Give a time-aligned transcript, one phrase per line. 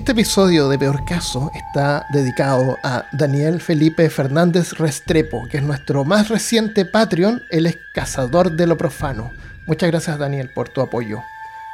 [0.00, 6.06] Este episodio de Peor Caso está dedicado a Daniel Felipe Fernández Restrepo, que es nuestro
[6.06, 7.42] más reciente Patreon.
[7.50, 9.30] Él es cazador de lo profano.
[9.66, 11.20] Muchas gracias Daniel por tu apoyo.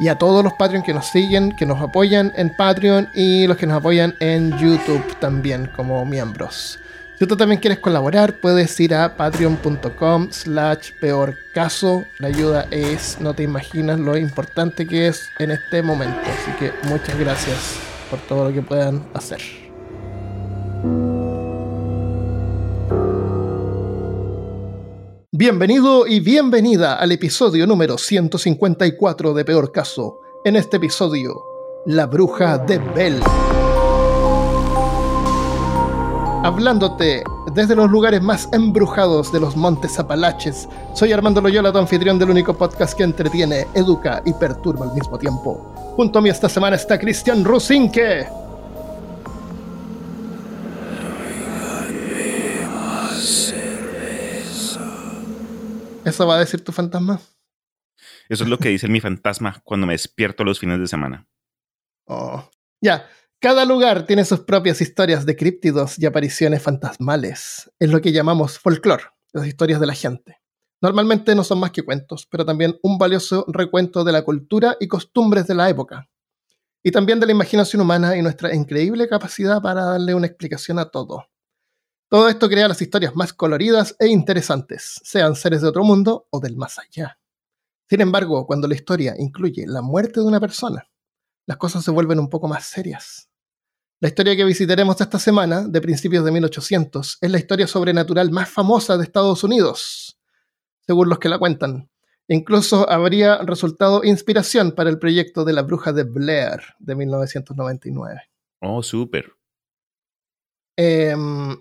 [0.01, 3.57] Y a todos los Patreon que nos siguen, que nos apoyan en Patreon y los
[3.59, 6.81] que nos apoyan en YouTube también como miembros.
[7.21, 12.05] Si tú también quieres colaborar, puedes ir a patreon.com slash peor caso.
[12.19, 16.19] La ayuda es, no te imaginas lo importante que es en este momento.
[16.23, 19.41] Así que muchas gracias por todo lo que puedan hacer.
[25.33, 30.21] Bienvenido y bienvenida al episodio número 154 de Peor Caso.
[30.45, 31.35] En este episodio,
[31.85, 33.21] La Bruja de Bell.
[36.43, 37.23] Hablándote
[37.55, 42.31] desde los lugares más embrujados de los montes Apalaches, soy Armando Loyola, tu anfitrión del
[42.31, 45.76] único podcast que entretiene, educa y perturba al mismo tiempo.
[45.97, 48.29] Junto a mí esta semana está Cristian Rusinque.
[56.05, 57.19] ¿Eso va a decir tu fantasma?
[58.29, 61.27] Eso es lo que dice mi fantasma cuando me despierto los fines de semana.
[62.05, 62.47] Oh.
[62.83, 63.09] Ya,
[63.41, 67.73] cada lugar tiene sus propias historias de críptidos y apariciones fantasmales.
[67.79, 70.43] Es lo que llamamos folclore, las historias de la gente.
[70.87, 74.87] Normalmente no son más que cuentos, pero también un valioso recuento de la cultura y
[74.87, 76.09] costumbres de la época.
[76.81, 80.89] Y también de la imaginación humana y nuestra increíble capacidad para darle una explicación a
[80.89, 81.27] todo.
[82.09, 86.39] Todo esto crea las historias más coloridas e interesantes, sean seres de otro mundo o
[86.39, 87.19] del más allá.
[87.91, 90.89] Sin embargo, cuando la historia incluye la muerte de una persona,
[91.47, 93.29] las cosas se vuelven un poco más serias.
[93.99, 98.49] La historia que visitaremos esta semana, de principios de 1800, es la historia sobrenatural más
[98.49, 100.17] famosa de Estados Unidos,
[100.87, 101.91] según los que la cuentan.
[102.29, 108.23] Incluso habría resultado inspiración para el proyecto de la bruja de Blair de 1999.
[108.61, 109.33] Oh, súper.
[110.77, 111.57] Em,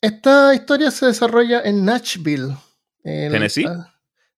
[0.00, 2.56] esta historia se desarrolla en Nashville.
[3.02, 3.66] ¿Tennessee?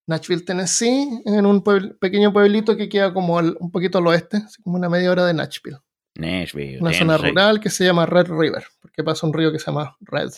[0.06, 1.64] Nashville, Tennessee, en un
[1.98, 5.78] pequeño pueblito que queda como un poquito al oeste, como una media hora de Nashville.
[6.14, 6.80] Nashville.
[6.80, 9.96] Una zona rural que se llama Red River, porque pasa un río que se llama
[10.00, 10.30] Red.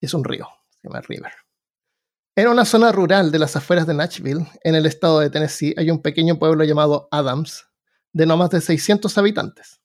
[0.00, 1.32] Es un río, se llama River.
[2.38, 5.90] En una zona rural de las afueras de Nashville, en el estado de Tennessee, hay
[5.90, 7.66] un pequeño pueblo llamado Adams,
[8.12, 9.80] de no más de 600 habitantes,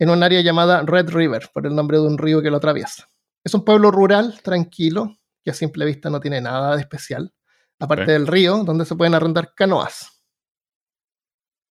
[0.00, 3.08] en un área llamada Red River, por el nombre de un río que lo atraviesa.
[3.44, 7.32] Es un pueblo rural, tranquilo, que a simple vista no tiene nada de especial,
[7.78, 10.24] aparte del río, donde se pueden arrendar canoas.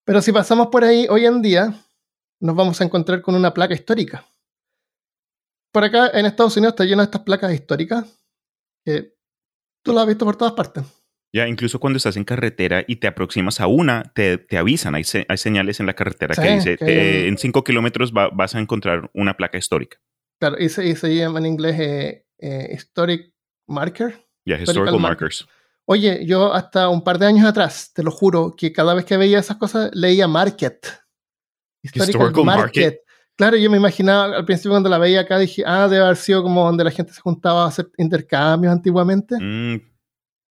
[0.05, 1.73] Pero si pasamos por ahí hoy en día,
[2.39, 4.25] nos vamos a encontrar con una placa histórica.
[5.73, 8.05] Por acá en Estados Unidos está lleno de estas placas históricas
[8.85, 9.14] que
[9.85, 10.83] Tú la has visto por todas partes.
[11.31, 15.37] Ya, incluso cuando estás en carretera y te aproximas a una, te, avisan, hay, hay,
[15.37, 16.77] señales en la carretera que dice,
[17.27, 19.99] en 5 kilómetros vas a encontrar una placa histórica.
[20.39, 23.31] Claro, y se, llama en inglés eh, eh, Historic
[23.67, 24.25] Marker.
[24.45, 25.47] Ya, Historical, Markers.
[25.85, 29.17] Oye, yo hasta un par de años atrás, te lo juro, que cada vez que
[29.17, 30.87] veía esas cosas leía Market.
[31.83, 33.01] Historical, Market.
[33.35, 36.41] Claro, yo me imaginaba al principio cuando la veía acá, dije, ah, debe haber sido
[36.41, 39.35] como donde la gente se juntaba a hacer intercambios antiguamente.
[39.39, 39.81] Mm,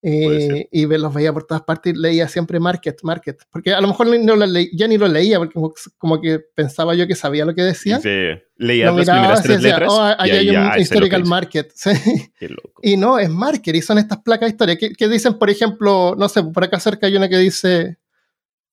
[0.07, 3.41] eh, y los veía por todas partes y leía siempre market, market.
[3.51, 5.59] Porque a lo mejor no lo ya ni lo leía, porque
[5.97, 8.01] como que pensaba yo que sabía lo que decía.
[8.01, 9.91] Sí, leía las primeras tres letras.
[9.91, 11.73] Oh, ahí hay un historical market.
[12.39, 12.83] Qué loco.
[12.83, 14.77] Y no, es market y son estas placas de historia.
[14.77, 17.97] Que, que dicen, por ejemplo, no sé, por acá cerca hay una que dice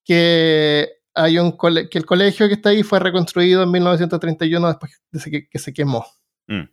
[0.03, 5.47] que hay un que el colegio que está ahí fue reconstruido en 1931 después de
[5.49, 6.05] que, se quemó.
[6.47, 6.63] Mm.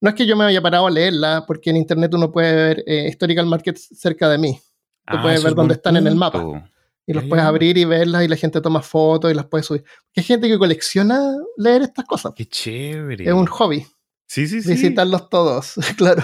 [0.00, 2.84] No es que yo me haya parado a leerla, porque en internet uno puede ver
[2.86, 4.60] eh, Historical Markets cerca de mí.
[5.06, 6.70] Tú ah, puedes ver dónde están en el mapa.
[7.06, 9.82] Y los puedes abrir y verlas y la gente toma fotos y las puede subir.
[10.14, 12.32] hay gente que colecciona leer estas cosas.
[12.36, 13.24] Qué chévere.
[13.24, 13.86] Es un hobby.
[14.26, 14.72] Sí, sí, sí.
[14.72, 16.22] Visitarlos todos, claro.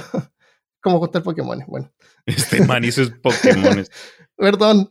[0.82, 1.64] Como gustar Pokémon.
[1.66, 1.90] Bueno.
[2.26, 3.86] Este man hizo Pokémon.
[4.36, 4.90] Perdón.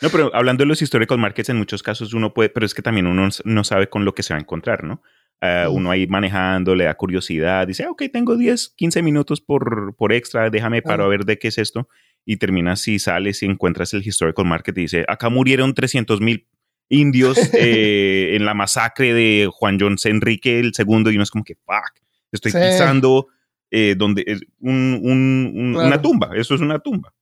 [0.00, 2.82] No, pero hablando de los historical markets, en muchos casos uno puede, pero es que
[2.82, 5.02] también uno no sabe con lo que se va a encontrar, ¿no?
[5.42, 9.94] Ah, uno ahí manejando, le da curiosidad, dice, ah, ok, tengo 10, 15 minutos por,
[9.94, 11.88] por extra, déjame para ver de qué es esto.
[12.24, 16.46] Y terminas y sales y encuentras el historical market y dice, acá murieron 300 mil
[16.88, 21.44] indios eh, en la masacre de Juan John Enrique el segundo y uno es como
[21.44, 22.00] que, fuck,
[22.32, 23.28] estoy pisando
[23.70, 24.24] eh, donde,
[24.60, 27.12] una tumba, eso es una tumba.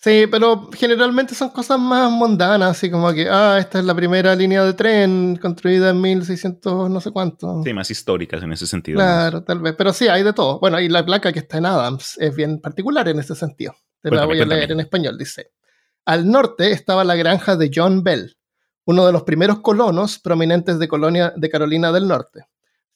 [0.00, 4.36] Sí, pero generalmente son cosas más mundanas, así como que, ah, esta es la primera
[4.36, 7.62] línea de tren construida en 1600 no sé cuánto.
[7.64, 8.98] Sí, más históricas en ese sentido.
[8.98, 10.60] Claro, tal vez, pero sí, hay de todo.
[10.60, 13.74] Bueno, y la placa que está en Adams es bien particular en ese sentido.
[14.00, 15.50] Te la voy a leer en español, dice.
[16.04, 18.36] Al norte estaba la granja de John Bell,
[18.84, 22.44] uno de los primeros colonos prominentes de, Colonia, de Carolina del Norte.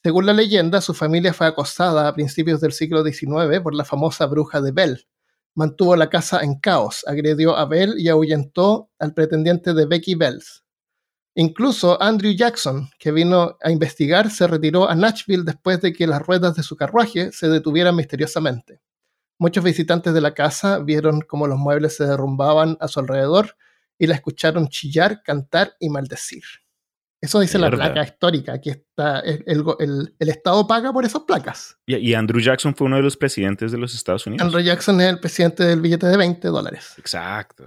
[0.01, 4.25] Según la leyenda, su familia fue acosada a principios del siglo XIX por la famosa
[4.25, 5.05] bruja de Bell.
[5.55, 10.63] Mantuvo la casa en caos, agredió a Bell y ahuyentó al pretendiente de Becky Bells.
[11.35, 16.21] Incluso Andrew Jackson, que vino a investigar, se retiró a Nashville después de que las
[16.21, 18.81] ruedas de su carruaje se detuvieran misteriosamente.
[19.39, 23.57] Muchos visitantes de la casa vieron cómo los muebles se derrumbaban a su alrededor
[23.97, 26.43] y la escucharon chillar, cantar y maldecir.
[27.23, 28.51] Eso dice la placa histórica.
[28.51, 29.21] Aquí está.
[29.21, 31.77] El, Estado paga por esas placas.
[31.85, 34.45] Y, Andrew Jackson fue uno de los presidentes de los Estados Unidos.
[34.45, 36.95] Andrew Jackson es el presidente del billete de 20 dólares.
[36.97, 37.65] Exacto.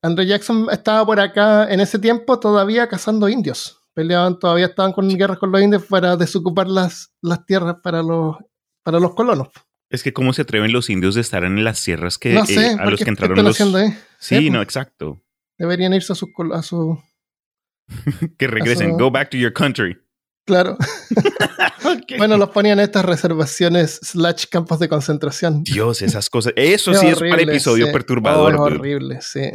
[0.00, 3.82] Andrew Jackson estaba por acá en ese tiempo todavía cazando indios.
[3.92, 8.36] Peleaban, todavía estaban con guerras con los indios para desocupar las, las tierras para los,
[8.82, 9.48] para los colonos.
[9.90, 12.88] Es que cómo se atreven los indios de estar en las sierras que eh, a
[12.88, 13.58] los que entraron los...
[14.18, 15.20] Sí, no, exacto.
[15.58, 16.30] Deberían irse a su...
[16.54, 16.98] A su
[18.38, 18.96] que regresen.
[18.96, 19.96] Go back to your country.
[20.46, 20.76] Claro.
[22.16, 25.62] Bueno, los ponían en estas reservaciones slash campos de concentración.
[25.64, 26.54] Dios, esas cosas.
[26.56, 28.54] Eso sí es para episodio perturbador.
[28.54, 29.50] Oh, es horrible, sí.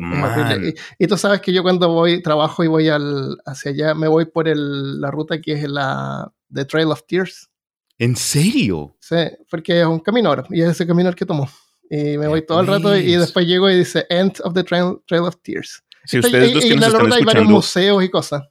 [1.00, 4.26] Y, tú sabes que yo cuando voy, trabajo y voy al, hacia allá, me voy
[4.26, 7.50] por el, la ruta que es la The Trail of Tears.
[7.98, 8.96] ¿En serio?
[9.00, 9.18] Sí,
[9.50, 11.50] porque es un camino ahora, y es ese camino el que tomo.
[11.90, 15.00] Y me voy todo el rato y, después llego y dice End of the Trail,
[15.08, 15.84] trail of Tears.
[16.10, 18.42] Si ustedes los que nos están hay varios museos y cosas.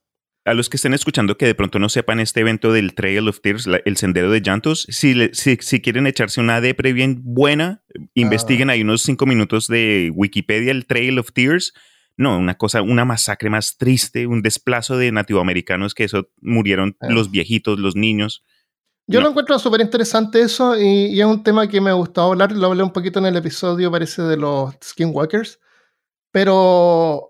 [0.45, 3.41] A los que estén escuchando que de pronto no sepan este evento del Trail of
[3.41, 7.83] Tears, el sendero de llantos, si, si, quieren echarse una depre bien buena,
[8.15, 8.75] investiguen ah.
[8.75, 11.73] ahí unos cinco minutos de Wikipedia, el Trail of Tears.
[12.17, 17.09] No, una cosa, una masacre más triste, un desplazo de nativoamericanos que eso murieron ah.
[17.11, 18.45] los viejitos, los niños.
[19.09, 22.69] Yo lo encuentro súper interesante eso y, es un tema que me gustado hablar, lo
[22.69, 25.59] hablé un poquito en el episodio, parece, de los Skinwalkers,
[26.31, 27.28] pero,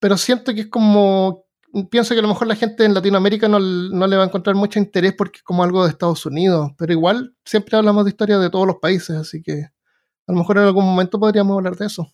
[0.00, 1.46] pero siento que es como,
[1.90, 4.56] pienso que a lo mejor la gente en Latinoamérica no, no, le va a encontrar
[4.56, 8.38] mucho interés porque es como algo de Estados Unidos, pero igual siempre hablamos de historia
[8.38, 9.52] de todos los países, así que
[10.26, 12.10] a lo mejor en algún momento podríamos hablar de eso.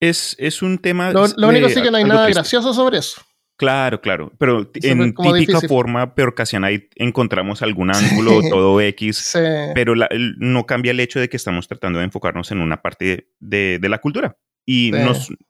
[0.00, 1.12] Es, es un tema...
[1.12, 3.22] Lo, único sí que no hay nada gracioso sobre eso.
[3.56, 9.32] Claro, claro, pero en típica forma pero casi ahí encontramos algún ángulo, todo X,
[9.74, 9.94] pero
[10.38, 13.98] no cambia el hecho de que estamos tratando de enfocarnos en una parte de, la
[13.98, 14.36] cultura.
[14.66, 14.90] Y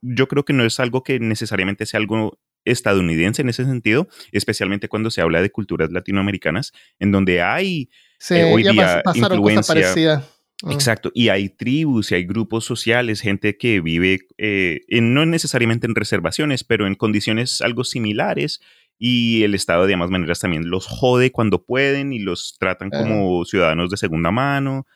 [0.02, 4.88] yo creo que no es algo que necesariamente sea algo estadounidense en ese sentido, especialmente
[4.88, 7.88] cuando se habla de culturas latinoamericanas, en donde hay
[8.30, 10.22] eh, hoy día influencia.
[10.62, 10.72] Ah.
[10.72, 15.94] Exacto, y hay tribus y hay grupos sociales, gente que vive eh, no necesariamente en
[15.94, 18.60] reservaciones, pero en condiciones algo similares
[18.98, 23.44] y el Estado de ambas maneras también los jode cuando pueden y los tratan como
[23.44, 24.86] ciudadanos de segunda mano.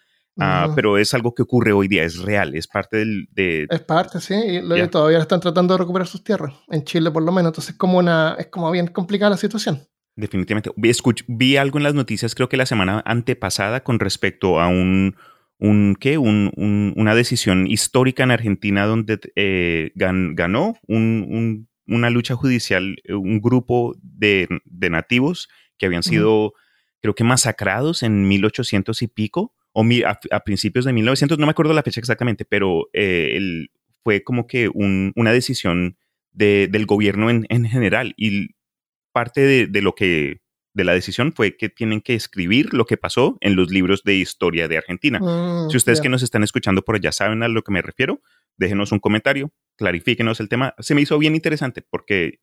[0.41, 3.29] Ah, pero es algo que ocurre hoy día, es real, es parte del...
[3.31, 7.23] De, es parte, sí, y todavía están tratando de recuperar sus tierras, en Chile por
[7.23, 9.83] lo menos, entonces es como, una, es como bien complicada la situación.
[10.17, 10.71] Definitivamente.
[10.77, 10.93] Vi,
[11.29, 15.17] vi algo en las noticias, creo que la semana antepasada, con respecto a un,
[15.59, 16.19] un, ¿qué?
[16.19, 23.95] Un, una decisión histórica en Argentina donde eh, ganó una lucha judicial, eh, un grupo
[24.03, 25.49] de, nativos
[25.79, 26.55] que habían sido,
[27.01, 31.73] creo que masacrados en 1800 y pico, o a, principios de 1900, no me acuerdo
[31.73, 33.67] la fecha exactamente, pero eh,
[34.03, 35.97] fue como que una decisión
[36.33, 38.51] del gobierno en, general y
[39.13, 40.41] parte de lo que
[40.73, 44.15] de la decisión fue que tienen que escribir lo que pasó en los libros de
[44.15, 45.19] historia de Argentina.
[45.19, 48.21] Mm, si ustedes que nos están escuchando por allá saben a lo que me refiero,
[48.57, 50.75] déjenos un comentario, clarifíquenos el tema.
[50.79, 52.39] Se me hizo bien interesante porque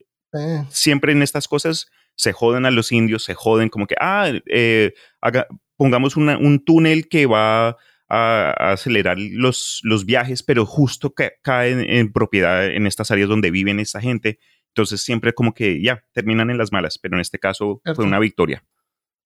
[0.69, 4.93] siempre en estas cosas se joden a los indios, se joden como que, ah, eh,
[5.77, 7.77] pongamos un túnel que va
[8.09, 13.51] a, acelerar los, los viajes, pero justo cae en, en, propiedad en estas áreas donde
[13.51, 14.39] viven esa gente
[14.77, 18.19] entonces siempre como que ya terminan en las malas, pero en este caso fue una
[18.19, 18.63] victoria.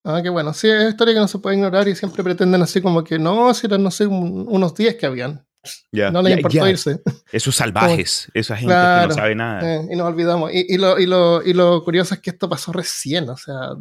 [0.06, 0.54] Ah, qué bueno.
[0.54, 3.54] Sí, es historia que no se puede ignorar y siempre pretenden así como que no,
[3.54, 5.46] si eran, no sé, unos 10 que habían.
[5.92, 7.02] no les importó irse.
[7.34, 9.76] Esos salvajes, esa gente que no sabe nada.
[9.76, 10.52] Eh, y nos olvidamos.
[10.54, 13.76] Y, lo, y, lo, y, lo, curioso es que esto pasó recién, o sea,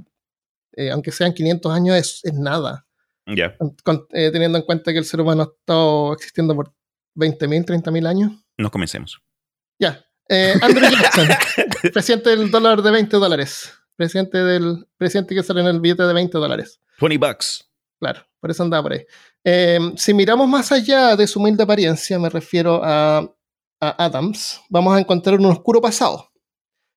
[0.72, 2.86] eh, aunque sean 500 años, es, es nada.
[3.26, 3.56] Ya.
[4.12, 6.72] Eh, teniendo en cuenta que el ser humano ha estado existiendo por
[7.16, 8.32] 20.000, 30.000 años.
[8.56, 9.20] No comencemos.
[9.78, 11.28] Ya, eh, Andrew Jackson,
[11.92, 13.72] presidente del dólar de 20 dólares.
[13.96, 16.80] Presidente del presidente que sale en el billete de 20 dólares.
[17.00, 17.68] 20 bucks.
[17.98, 19.04] Claro, por eso andaba por ahí.
[19.44, 23.18] Em, si miramos más allá de su humilde apariencia, me refiero a,
[23.80, 26.30] a Adams, vamos a encontrar un oscuro pasado.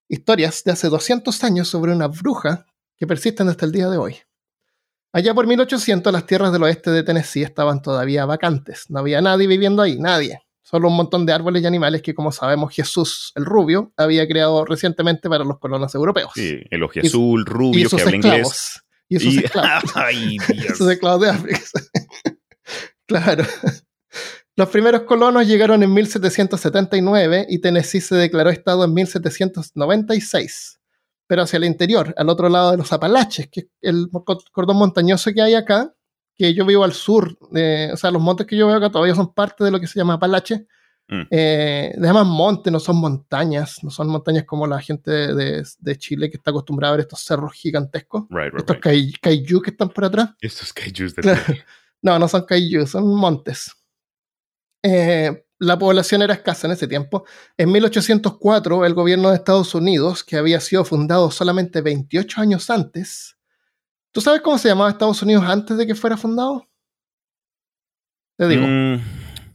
[0.07, 2.65] Historias de hace 200 años sobre una bruja
[3.03, 4.15] que persisten hasta el día de hoy.
[5.11, 9.45] Allá por 1800 las tierras del oeste de Tennessee estaban todavía vacantes, no había nadie
[9.45, 10.39] viviendo ahí, nadie.
[10.61, 14.63] Solo un montón de árboles y animales que, como sabemos, Jesús el Rubio había creado
[14.63, 16.31] recientemente para los colonos europeos.
[16.33, 18.81] Sí, el azul rubio que habla inglés.
[19.09, 19.91] Y esos esclavos.
[19.95, 20.75] Ay, Dios.
[20.75, 21.59] esos esclavos de África.
[23.05, 23.43] claro.
[24.55, 30.79] Los primeros colonos llegaron en 1779 y Tennessee se declaró estado en 1796.
[31.27, 34.09] Pero hacia el interior, al otro lado de los Apalaches, que es el
[34.51, 35.93] cordón montañoso que hay acá,
[36.35, 39.33] que yo vivo al sur, o sea, los montes que yo veo acá todavía son
[39.33, 40.67] parte de lo que se llama Apalache.
[41.07, 41.21] Mm.
[41.29, 45.97] Eh, le llaman monte, no son montañas, no son montañas como la gente de, de,
[45.97, 48.23] Chile que está acostumbrada a ver estos cerros gigantescos.
[48.57, 50.29] estos kaiju que están por atrás.
[50.39, 51.61] Estos kaijus de
[52.01, 53.71] No, no son kaiju, son montes.
[54.81, 57.25] Eh, la población era escasa en ese tiempo.
[57.57, 63.37] En 1804, el gobierno de Estados Unidos, que había sido fundado solamente 28 años antes,
[64.11, 66.69] ¿tú sabes cómo se llamaba Estados Unidos antes de que fuera fundado?
[68.37, 68.63] Te digo.
[68.67, 69.01] Mm.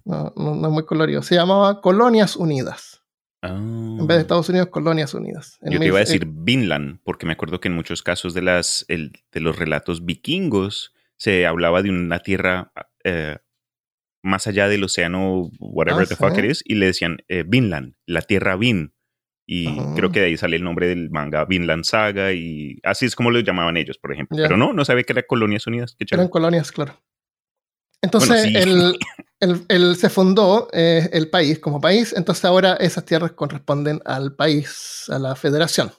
[0.04, 1.22] No, no, es muy colorido.
[1.22, 3.02] Se llamaba Colonias Unidas.
[3.42, 4.20] En vez de ah.
[4.20, 5.58] Estados Unidos, Colonias Unidas.
[5.62, 8.86] Yo te iba a decir Vinland, porque me acuerdo que en muchos casos de, las,
[8.88, 12.72] de los relatos vikingos se hablaba de una tierra
[13.04, 13.38] eh,
[14.22, 17.94] más allá del océano, whatever ah, the fuck it is, y le decían eh, Vinland,
[18.06, 18.94] la tierra Vin.
[19.50, 23.16] Y creo que de ahí sale el nombre del manga Vinland Saga, y así es
[23.16, 24.36] como lo llamaban ellos, por ejemplo.
[24.36, 25.96] Pero no, no sabía que eran colonias unidas.
[25.98, 27.00] eran colonias, claro.
[28.02, 28.44] Entonces,
[29.40, 35.04] el, se fundó eh, el país como país, entonces ahora esas tierras corresponden al país,
[35.08, 35.92] a la federación.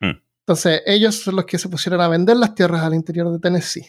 [0.00, 0.20] Mm.
[0.40, 3.86] Entonces, ellos son los que se pusieron a vender las tierras al interior de Tennessee.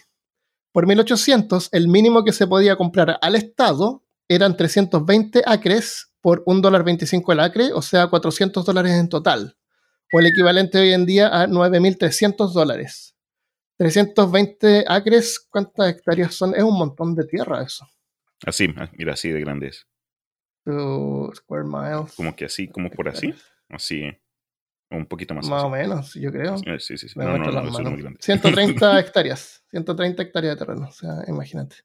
[0.72, 7.34] Por 1800, el mínimo que se podía comprar al Estado eran 320 acres por $1.25
[7.34, 9.58] el acre, o sea, 400 dólares en total,
[10.14, 13.16] o el equivalente hoy en día a 9.300 dólares.
[13.78, 16.54] 320 acres, ¿cuántas hectáreas son?
[16.54, 17.88] Es un montón de tierra eso.
[18.46, 19.88] Así, ah, mira, así de grandes.
[20.66, 22.14] square miles.
[22.16, 23.34] Como que así, como por así.
[23.70, 24.04] Así.
[24.92, 25.48] Un poquito más.
[25.48, 26.58] Más o menos, yo creo.
[26.58, 27.20] Sí, sí, sí.
[27.20, 29.64] No, no, no, 130 hectáreas.
[29.70, 30.88] 130 hectáreas de terreno.
[30.88, 31.78] O sea, imagínate.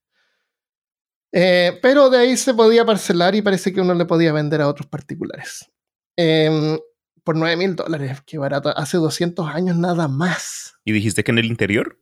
[1.33, 4.69] Eh, pero de ahí se podía parcelar y parece que uno le podía vender a
[4.69, 5.71] otros particulares.
[6.17, 6.79] Eh,
[7.25, 8.77] por 9 mil dólares, qué barato.
[8.77, 10.75] Hace 200 años nada más.
[10.85, 11.99] ¿Y dijiste que en el interior?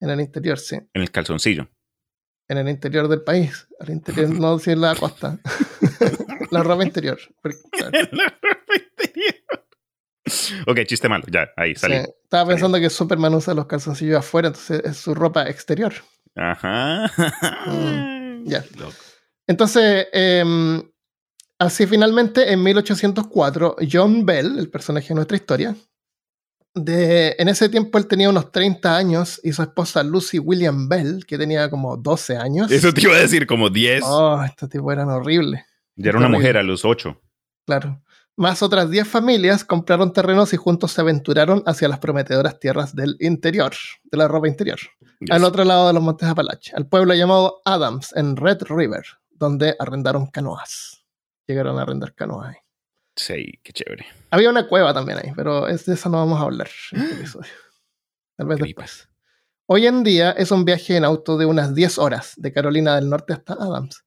[0.00, 0.76] En el interior, sí.
[0.76, 1.68] En el calzoncillo.
[2.48, 3.68] En el interior del país.
[3.80, 5.38] Al interior, no si en la costa.
[6.50, 7.18] la ropa interior.
[7.44, 8.10] interior.
[10.66, 11.96] ok, chiste malo, ya, ahí salí.
[11.96, 15.92] estaba pensando que Superman usa los calzoncillos afuera, entonces es su ropa exterior.
[16.34, 17.10] Ajá.
[17.66, 18.64] Mm, ya.
[19.46, 20.80] Entonces, em,
[21.58, 25.74] así finalmente, en 1804, John Bell, el personaje de nuestra historia,
[26.72, 31.26] de, en ese tiempo él tenía unos 30 años y su esposa Lucy William Bell,
[31.26, 32.70] que tenía como 12 años.
[32.70, 34.04] Eso te iba a decir, como 10.
[34.06, 35.64] Oh, estos tipos eran horribles.
[35.96, 37.20] Ya era una mujer a los 8.
[37.66, 38.00] Claro
[38.40, 43.18] más otras 10 familias compraron terrenos y juntos se aventuraron hacia las prometedoras tierras del
[43.20, 44.78] interior, de la ropa interior,
[45.28, 49.76] al otro lado de los montes Apalache, al pueblo llamado Adams, en Red River, donde
[49.78, 51.04] arrendaron canoas.
[51.46, 52.56] Llegaron a arrendar canoas ahí.
[53.14, 54.06] Sí, qué chévere.
[54.30, 57.52] Había una cueva también ahí, pero de eso no vamos a hablar en este episodio.
[58.38, 59.08] Tal vez después.
[59.66, 63.10] Hoy en día es un viaje en auto de unas 10 horas de Carolina del
[63.10, 64.02] Norte hasta Adams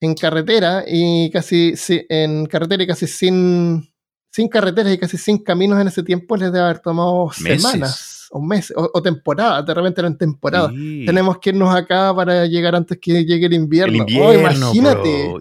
[0.00, 1.74] en carretera y casi
[2.08, 3.88] en carretera y casi sin,
[4.30, 8.40] sin carreteras y casi sin caminos en ese tiempo les debe haber tomado semanas o
[8.40, 10.72] meses o, temporadas, de repente eran temporadas.
[10.72, 14.04] Tenemos que irnos acá para llegar antes que llegue el invierno.
[14.20, 15.32] Oh, imagínate.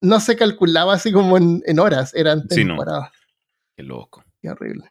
[0.00, 3.10] No, se calculaba así como en, horas, eran temporadas.
[3.76, 4.24] Qué loco.
[4.40, 4.90] Qué horrible.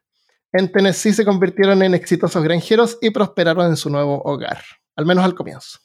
[0.51, 4.61] En Tennessee se convirtieron en exitosos granjeros y prosperaron en su nuevo hogar,
[4.95, 5.79] al menos al comienzo.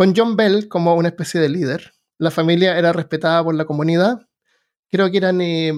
[0.00, 4.26] Con John Bell como una especie de líder, la familia era respetada por la comunidad.
[4.90, 5.42] Creo que eran.
[5.42, 5.74] Eh,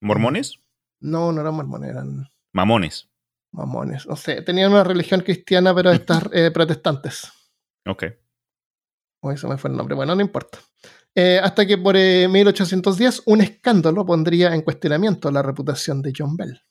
[0.00, 0.60] ¿Mormones?
[1.00, 2.26] No, no eran mormones, eran.
[2.52, 3.10] Mamones.
[3.52, 4.06] Mamones.
[4.06, 7.30] No sé, tenían una religión cristiana, pero estas eh, protestantes.
[7.84, 8.04] Ok.
[9.20, 9.94] O eso me fue el nombre.
[9.94, 10.58] Bueno, no importa.
[11.14, 16.62] Eh, hasta que por 1810 un escándalo pondría en cuestionamiento la reputación de John Bell.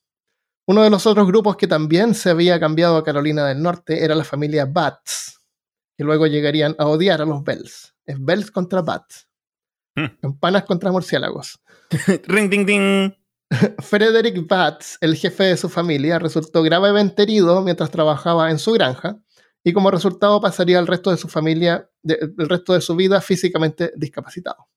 [0.65, 4.15] Uno de los otros grupos que también se había cambiado a Carolina del Norte era
[4.15, 5.41] la familia Bats,
[5.97, 7.93] que luego llegarían a odiar a los Bells.
[8.05, 9.27] Es Bells contra Bats.
[9.95, 10.17] Hmm.
[10.21, 11.59] Campanas contra murciélagos.
[12.27, 13.13] ring, ding, ding.
[13.79, 19.19] Frederick Bats, el jefe de su familia, resultó gravemente herido mientras trabajaba en su granja
[19.63, 23.93] y como resultado pasaría el resto de su familia, el resto de su vida físicamente
[23.95, 24.67] discapacitado.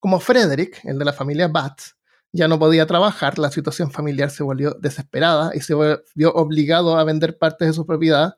[0.00, 1.96] Como Frederick, el de la familia Bats,
[2.32, 5.74] ya no podía trabajar, la situación familiar se volvió desesperada y se
[6.14, 8.36] vio obligado a vender partes de su propiedad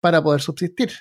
[0.00, 0.92] para poder subsistir.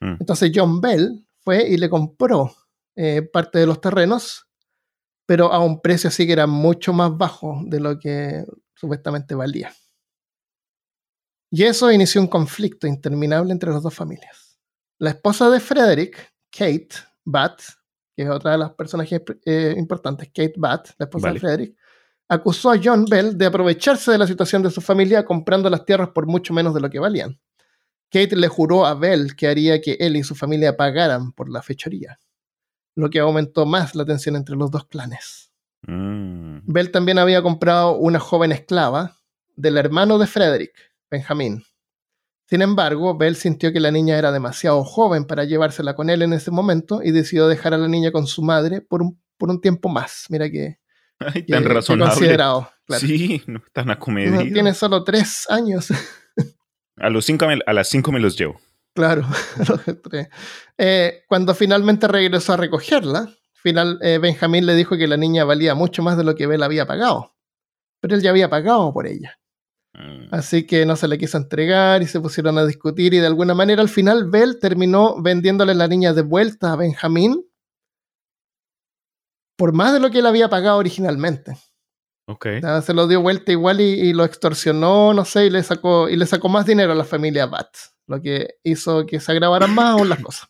[0.00, 0.16] Mm.
[0.20, 2.54] Entonces John Bell fue y le compró
[2.96, 4.46] eh, parte de los terrenos,
[5.26, 8.44] pero a un precio así que era mucho más bajo de lo que
[8.74, 9.72] supuestamente valía.
[11.50, 14.58] Y eso inició un conflicto interminable entre las dos familias.
[14.98, 16.90] La esposa de Frederick, Kate
[17.24, 17.62] Batt,
[18.14, 21.76] que es otra de las personajes eh, importantes, Kate Batt, la esposa de Frederick,
[22.30, 26.10] acusó a John Bell de aprovecharse de la situación de su familia comprando las tierras
[26.10, 27.40] por mucho menos de lo que valían.
[28.08, 31.60] Kate le juró a Bell que haría que él y su familia pagaran por la
[31.60, 32.20] fechoría,
[32.94, 35.52] lo que aumentó más la tensión entre los dos clanes.
[35.82, 36.58] Mm.
[36.66, 39.16] Bell también había comprado una joven esclava
[39.56, 40.72] del hermano de Frederick,
[41.10, 41.64] Benjamín.
[42.48, 46.32] Sin embargo, Bell sintió que la niña era demasiado joven para llevársela con él en
[46.32, 49.60] ese momento y decidió dejar a la niña con su madre por un, por un
[49.60, 50.26] tiempo más.
[50.28, 50.79] Mira que
[51.20, 52.14] Ay, tan razonable.
[52.14, 54.42] Considerado, Sí, no tan acomedido.
[54.42, 55.88] tiene solo tres años.
[56.96, 58.60] a, los cinco a las cinco me los llevo.
[58.94, 59.24] Claro,
[60.78, 65.74] eh, cuando finalmente regresó a recogerla, final, eh, Benjamín le dijo que la niña valía
[65.74, 67.32] mucho más de lo que Bell había pagado.
[68.00, 69.38] Pero él ya había pagado por ella.
[69.92, 70.28] Mm.
[70.32, 73.54] Así que no se le quiso entregar y se pusieron a discutir y de alguna
[73.54, 77.44] manera al final Bell terminó vendiéndole la niña de vuelta a Benjamín
[79.60, 81.54] por más de lo que él había pagado originalmente.
[82.26, 82.62] Okay.
[82.82, 86.24] se lo dio vuelta igual y, lo extorsionó, no sé, y le sacó, y le
[86.24, 90.08] sacó más dinero a la familia Bats, lo que hizo que se agravaran más aún
[90.08, 90.48] las cosas.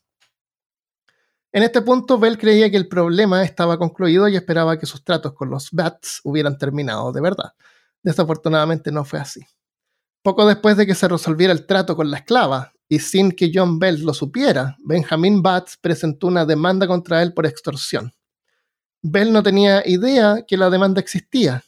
[1.50, 5.33] En este punto, Bell creía que el problema estaba concluido y esperaba que sus tratos
[5.33, 7.55] con los Bats hubieran terminado de verdad.
[8.05, 9.40] Desafortunadamente no fue así.
[10.23, 13.81] Poco después de que se resolviera el trato con la esclava y sin que John
[13.81, 18.12] Bell lo supiera, Benjamin Bats presentó una demanda contra él por extorsión.
[19.02, 21.64] Bell no tenía idea que la demanda existía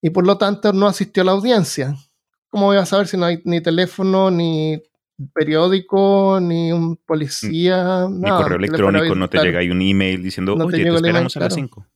[0.00, 1.96] y por lo tanto no asistió a la audiencia.
[2.48, 4.80] ¿Cómo voy a saber si no hay ni teléfono, ni
[5.32, 8.06] periódico, ni un policía?
[8.08, 11.54] Ni correo electrónico, no te llega ahí un email diciendo, oye, te esperamos a las
[11.54, 11.86] 5.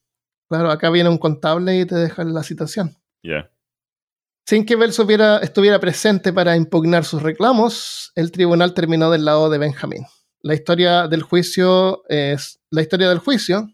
[0.48, 2.96] Claro, acá viene un contable y te deja la citación.
[3.22, 3.50] Ya.
[4.46, 4.90] Sin que Bell
[5.42, 10.06] estuviera presente para impugnar sus reclamos, el tribunal terminó del lado de Benjamin.
[10.40, 13.68] La historia del juicio es la historia del juicio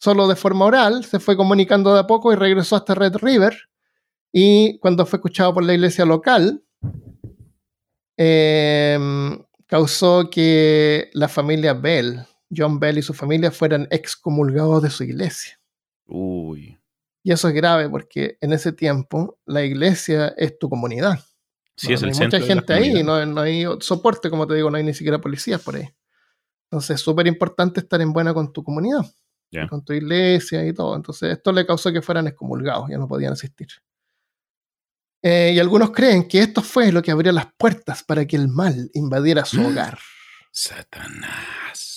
[0.00, 3.56] solo de forma oral, se fue comunicando de a poco y regresó hasta Red River.
[4.32, 6.64] Y cuando fue escuchado por la iglesia local,
[8.16, 15.04] em, causó que la familia Bell, John Bell y su familia, fueran excomulgados de su
[15.04, 15.60] iglesia.
[16.06, 16.78] Uy.
[17.22, 21.20] Y eso es grave porque en ese tiempo la iglesia es tu comunidad.
[21.76, 24.78] Sí, es el hay mucha gente ahí, no, no, hay soporte, como te digo, no
[24.78, 25.88] hay ni siquiera policías por ahí.
[26.70, 29.04] Entonces es súper importante estar en buena con tu comunidad
[29.68, 30.96] con tu iglesia y todo.
[30.96, 33.68] Entonces, esto le causó que fueran excomulgados, ya no podían asistir.
[35.22, 38.48] Eh, y algunos creen que esto fue lo que abrió las puertas para que el
[38.48, 39.98] mal invadiera su hogar.
[40.50, 41.88] Satanás.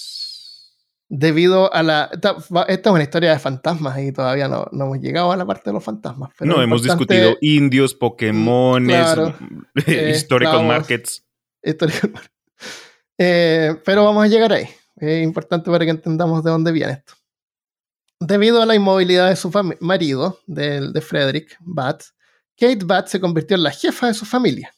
[1.07, 2.09] Debido a la.
[2.11, 2.35] Esta,
[2.67, 5.73] es una historia de fantasmas y todavía no, no hemos llegado a la parte de
[5.73, 6.31] los fantasmas.
[6.41, 8.89] no, hemos discutido indios, Pokémon,
[9.87, 11.23] historical markets.
[13.19, 14.67] Eh, pero vamos a llegar ahí.
[14.95, 17.13] Es importante para que entendamos de dónde viene esto.
[18.25, 22.03] Debido a la inmovilidad de su marido, de, Frederick Batt,
[22.57, 24.73] Kate Batt se convirtió en la jefa de su familia.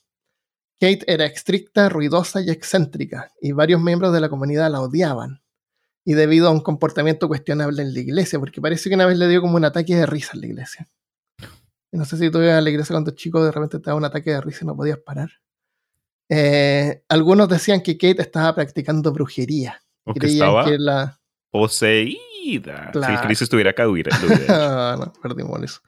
[0.79, 5.43] Kate era estricta, ruidosa y excéntrica, y varios miembros de la comunidad la odiaban.
[6.03, 9.27] Y debido a un comportamiento cuestionable en la iglesia, porque parece que una vez le
[9.27, 10.89] dio como un ataque de risa en la iglesia.
[11.91, 14.05] no sé si tú ibas a la iglesia cuando chico de repente te daba un
[14.05, 15.29] ataque de risa y no podías parar.
[16.29, 19.83] Eh, algunos decían que Kate estaba practicando brujería.
[20.03, 21.19] O que estaba que la...
[21.51, 24.11] poseída si Chris estuviera acá, hubiera.
[24.49, 25.81] Ah, no, perdimos eso.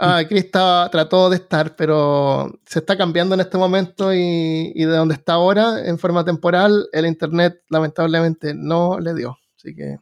[0.00, 5.14] Ah, Chris trató de estar, pero se está cambiando en este momento y, de donde
[5.14, 9.36] está ahora, en forma temporal, el internet lamentablemente no le dio.
[9.56, 9.96] Así que.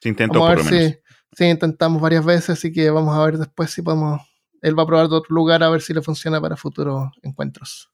[0.00, 0.94] Se intentó por lo menos.
[1.32, 4.20] Si, intentamos varias veces, así que vamos a ver después si podemos.
[4.62, 7.90] Él va a probar de otro lugar a ver si le funciona para futuros encuentros.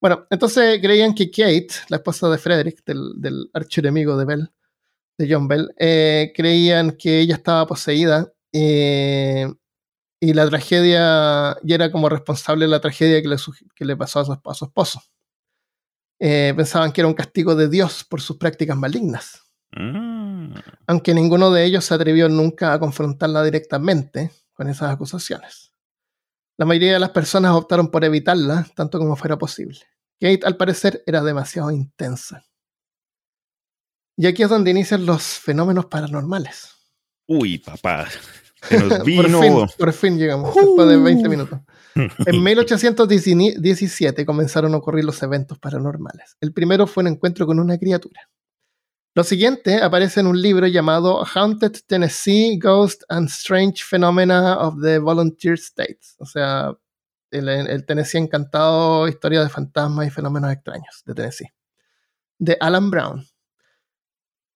[0.00, 4.50] Bueno, entonces creían que Kate, la esposa de Frederick, del, del archienemigo de Bell,
[5.18, 9.48] de John Bell, eh, creían que ella estaba poseída eh,
[10.20, 13.36] y la tragedia, y era como responsable de la tragedia que le,
[13.74, 14.32] que le pasó a su,
[14.64, 15.02] esposo.
[16.18, 19.42] Eh, pensaban que era un castigo de Dios por sus prácticas malignas.
[19.72, 20.54] Mm.
[20.86, 25.72] Aunque ninguno de ellos se atrevió nunca a confrontarla directamente con esas acusaciones.
[26.56, 29.80] La mayoría de las personas optaron por evitarla tanto como fuera posible.
[30.18, 32.46] Kate, al parecer, era demasiado intensa.
[34.16, 36.74] Y aquí es donde inician los fenómenos paranormales.
[37.26, 38.08] Uy, papá.
[38.70, 39.66] nos vino.
[39.76, 41.60] por, fin, llegamos, después de 20 minutos.
[42.26, 46.36] En 1817 comenzaron a ocurrir los eventos paranormales.
[46.42, 48.28] El primero fue un encuentro con una criatura.
[49.14, 54.98] Lo siguiente aparece en un libro llamado Haunted Tennessee Ghost and Strange Phenomena of the
[54.98, 56.16] Volunteer States.
[56.18, 56.74] O sea,
[57.30, 61.48] el, el Tennessee encantado, historia de fantasmas y fenómenos extraños de Tennessee.
[62.38, 63.26] De Alan Brown.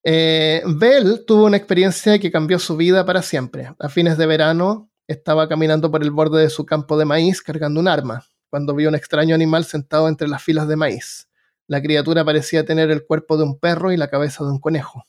[0.03, 3.75] Eh, Bell tuvo una experiencia que cambió su vida para siempre.
[3.79, 7.81] A fines de verano estaba caminando por el borde de su campo de maíz cargando
[7.81, 11.29] un arma, cuando vio un extraño animal sentado entre las filas de maíz.
[11.67, 15.05] La criatura parecía tener el cuerpo de un perro y la cabeza de un conejo.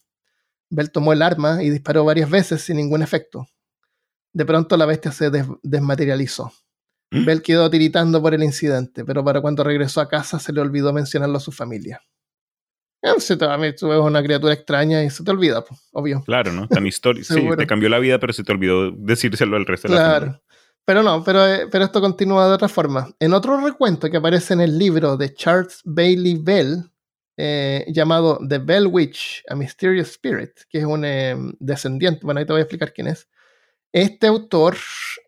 [0.69, 3.47] Bell tomó el arma y disparó varias veces sin ningún efecto.
[4.34, 5.30] De pronto la bestia se
[5.63, 6.51] desmaterializó.
[7.12, 7.25] ¿Mm?
[7.25, 10.93] Bell quedó tiritando por el incidente, pero para cuando regresó a casa se le olvidó
[10.93, 12.01] mencionarlo a su familia.
[13.01, 16.21] Eh, se te, tú ves una criatura extraña y se te olvida, obvio.
[16.23, 16.67] Claro, ¿no?
[16.67, 17.33] Tan histórico.
[17.33, 20.01] sí, te cambió la vida, pero se te olvidó decírselo al resto de la.
[20.01, 20.41] Claro.
[20.85, 23.09] Pero no, pero, eh, pero esto continúa de otra forma.
[23.19, 26.83] En otro recuento que aparece en el libro de Charles Bailey Bell,
[27.37, 32.53] eh, llamado The Bell Witch, A Mysterious Spirit, que es un descendiente, bueno, ahí te
[32.53, 33.27] voy a explicar quién es.
[33.93, 34.77] Este autor,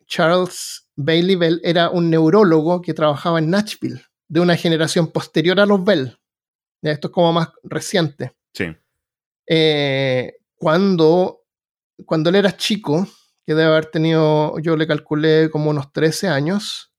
[0.06, 5.66] Charles Bailey Bell, era un neurólogo que trabajaba en Nashville, de una generación posterior a
[5.66, 6.18] los Bell.
[6.90, 8.34] Esto es como más reciente.
[8.52, 8.66] Sí.
[9.46, 11.42] Eh, cuando,
[12.04, 13.06] cuando él era chico,
[13.46, 16.92] que debe haber tenido, yo le calculé como unos 13 años,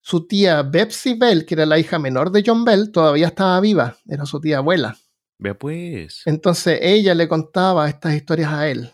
[0.00, 3.96] su tía Betsy Bell, que era la hija menor de John Bell, todavía estaba viva,
[4.06, 4.96] era su tía abuela.
[5.38, 6.22] Vea pues.
[6.26, 8.92] Entonces ella le contaba estas historias a él.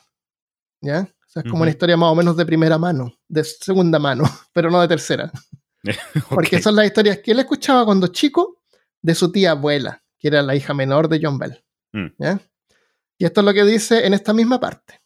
[0.80, 1.00] ¿Ya?
[1.00, 4.24] O sea, es como una historia más o menos de primera mano, de segunda mano,
[4.52, 5.32] pero no de tercera.
[6.28, 8.62] Porque son las historias que él escuchaba cuando chico
[9.02, 11.62] de su tía abuela que era la hija menor de John Bell.
[11.92, 12.38] Mm.
[13.18, 15.02] Y esto es lo que dice en esta misma parte.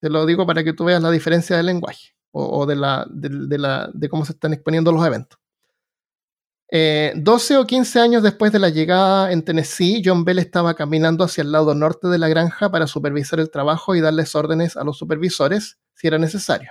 [0.00, 4.08] Te lo digo para que tú veas la diferencia del lenguaje o, de, la, de,
[4.08, 5.36] cómo se están exponiendo los eventos.
[6.70, 11.24] 12 eh, o 15 años después de la llegada en Tennessee, John Bell estaba caminando
[11.24, 14.84] hacia el lado norte de la granja para supervisar el trabajo y darles órdenes a
[14.84, 16.70] los supervisores si era necesario.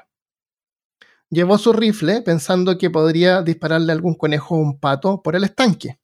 [1.29, 5.99] Llevó su rifle pensando que podría dispararle algún conejo o un pato por el estanque.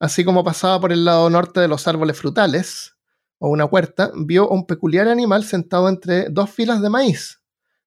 [0.00, 2.96] Así como pasaba por el lado norte de los árboles frutales,
[3.38, 7.42] o una huerta, vio un peculiar animal sentado entre dos filas de maíz.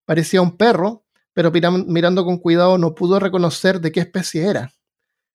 [0.05, 4.73] Parecía un perro, pero mirando con cuidado no pudo reconocer de qué especie era.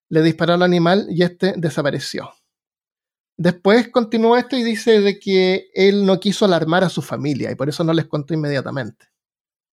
[0.09, 2.31] Le disparó al animal y este desapareció.
[3.37, 7.55] Después continuó esto y dice de que él no quiso alarmar a su familia y
[7.55, 9.07] por eso no les contó inmediatamente.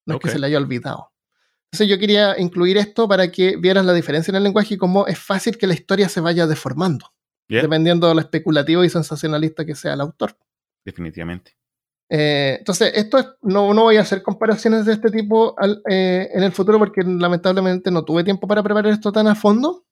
[0.06, 1.13] No es que se le haya olvidado.
[1.74, 5.08] Entonces yo quería incluir esto para que vieras la diferencia en el lenguaje y cómo
[5.08, 7.12] es fácil que la historia se vaya deformando,
[7.48, 10.38] dependiendo de lo especulativo y sensacionalista que sea el autor.
[10.84, 11.56] Definitivamente.
[12.08, 15.56] Eh, entonces, esto no, no voy a hacer comparaciones de este tipo
[15.90, 19.84] eh, en el futuro porque lamentablemente no tuve tiempo para preparar esto tan a fondo.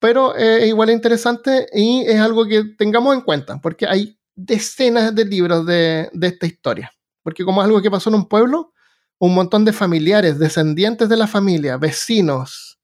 [0.00, 5.14] Pero eh, es igual interesante y es algo que tengamos en cuenta porque hay decenas
[5.14, 6.90] de libros de, de esta historia.
[7.22, 8.72] Porque como es algo que pasó en un pueblo,
[9.18, 12.78] un montón de familiares, descendientes de la familia, vecinos,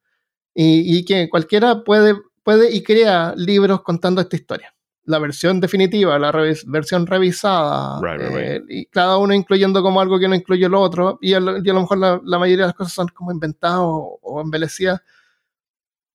[0.54, 4.74] y, que cualquiera puede, puede y crea libros contando esta historia.
[5.04, 6.32] La versión definitiva, la
[6.66, 11.34] versión revisada, eh, y cada uno incluyendo como algo que no incluye lo otro, y
[11.34, 15.02] a, lo, mejor la, mayoría de las cosas son como inventadas o, embelecidas.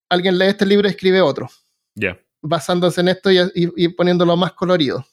[0.09, 1.49] Alguien lee este libro y escribe otro.
[2.41, 5.05] Basándose en esto y, y poniéndolo más colorido.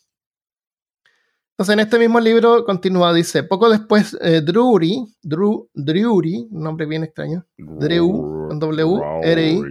[1.58, 6.84] Entonces, en este mismo libro continúa, dice, poco después, eh, Drury, Drew, Drury, un nombre
[6.84, 9.62] bien extraño, Drew, con W, R, I,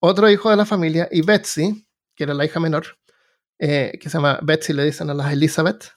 [0.00, 2.86] otro hijo de la familia, y Betsy, que era la hija menor,
[3.60, 5.92] eh, que se llama Betsy, le dicen a las Elizabeth,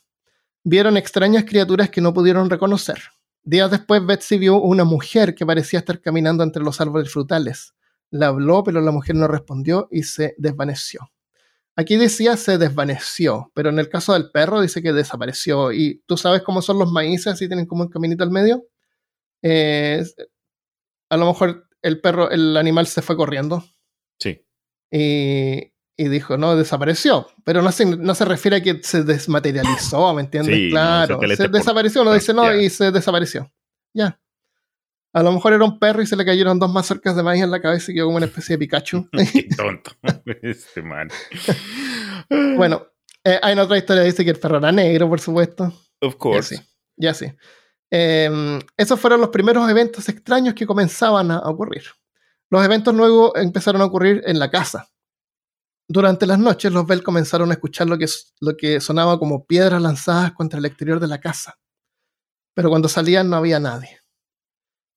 [0.64, 3.00] vieron extrañas criaturas que no pudieron reconocer.
[3.42, 7.74] Días después, Betsy vio una mujer que parecía estar caminando entre los árboles frutales.
[8.12, 11.10] La habló, pero la mujer no respondió y se desvaneció.
[11.78, 15.72] Aquí decía se desvaneció, pero en el caso del perro dice que desapareció.
[15.72, 18.66] Y tú sabes cómo son los maíces, así tienen como un caminito al medio.
[19.42, 20.04] Eh,
[21.10, 23.64] a lo mejor el perro, el animal se fue corriendo.
[24.20, 24.46] Sí.
[24.92, 27.28] Y, dijo, no, desapareció.
[27.44, 30.72] Pero no se, no se refiere a que se desmaterializó, ¿me entiendes?
[30.72, 33.52] claro, se desapareció, no dice no y se desapareció.
[33.94, 34.21] Ya.
[35.14, 37.52] A lo mejor era un perro y se le cayeron dos mazorcas de maíz en
[37.52, 39.10] la cabeza y quedó como una especie de Pikachu.
[39.34, 39.92] Qué tonto.
[40.42, 41.10] este man.
[42.58, 42.88] bueno,
[43.24, 45.74] eh, hay otra historia dice que el perro era negro, por supuesto.
[46.02, 46.64] Of course.
[46.96, 47.26] Ya sí.
[47.90, 51.84] Em, esos fueron los primeros eventos extraños que comenzaban a ocurrir.
[52.50, 54.90] Los eventos luego empezaron a ocurrir en la casa.
[55.90, 58.06] Durante las noches, los Bell comenzaron a escuchar lo que,
[58.40, 61.60] lo que sonaba como piedras lanzadas contra el exterior de la casa.
[62.54, 64.01] Pero cuando salían no había nadie.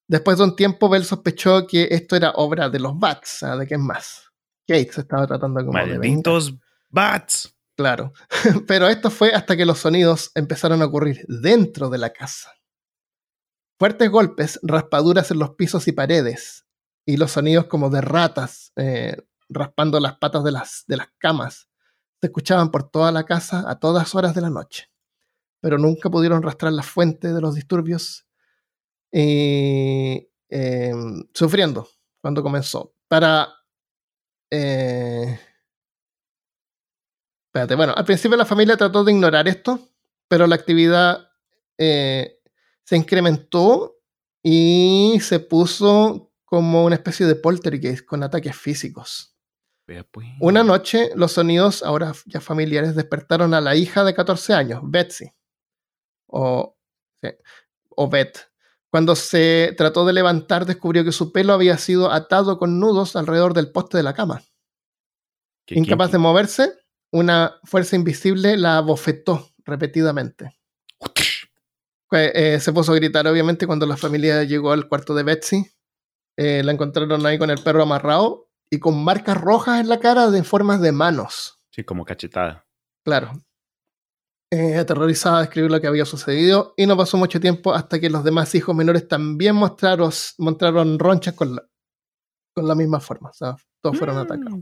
[0.07, 3.81] Después de un tiempo, Bell sospechó que esto era obra de los Bats, ¿de quién
[3.81, 4.31] más?
[4.67, 6.55] Kate se estaba tratando como Malditos
[6.89, 7.55] Bats.
[7.75, 8.13] Claro.
[8.67, 12.53] Pero esto fue hasta que los sonidos empezaron a ocurrir dentro de la casa.
[13.77, 16.65] Fuertes golpes, raspaduras en los pisos y paredes,
[17.05, 19.17] y los sonidos como de ratas eh,
[19.49, 21.69] raspando las patas de las, de las camas
[22.21, 24.89] se escuchaban por toda la casa a todas horas de la noche.
[25.61, 28.24] Pero nunca pudieron rastrar la fuente de los disturbios
[29.17, 31.87] y em, sufriendo
[32.19, 32.93] cuando comenzó.
[33.07, 33.47] Para
[34.51, 35.39] eh,
[37.47, 39.79] Espérate, bueno, al principio la familia trató de ignorar esto,
[40.27, 41.29] pero la actividad
[41.77, 42.41] eh,
[42.83, 44.01] se incrementó
[44.43, 49.37] y se puso como una especie de poltergeist con ataques físicos.
[49.85, 50.27] Pues.
[50.41, 55.31] Una noche, los sonidos, ahora ya familiares, despertaron a la hija de 14 años, Betsy,
[56.27, 56.75] o,
[57.89, 58.54] o Beth.
[58.95, 63.53] Cuando se trató de levantar, descubrió que su pelo había sido atado con nudos alrededor
[63.53, 64.41] del poste de la cama.
[65.67, 66.71] Incapaz de moverse,
[67.11, 70.55] una fuerza invisible la bofetó repetidamente.
[72.09, 75.69] Eh, se puso a gritar, obviamente, cuando la familia llegó al cuarto de Betsy.
[76.37, 80.31] Eh, la encontraron ahí con el perro amarrado y con marcas rojas en la cara
[80.31, 81.59] de formas de manos.
[81.69, 82.65] Sí, como cachetada.
[83.03, 83.33] Claro.
[84.51, 88.23] Eh, aterrorizada describió lo que había sucedido y no pasó mucho tiempo hasta que los
[88.23, 91.63] demás hijos menores también mostraron, mostraron ronchas con la,
[92.53, 93.29] con la misma forma.
[93.29, 94.19] O sea, todos fueron mm.
[94.19, 94.59] atacados.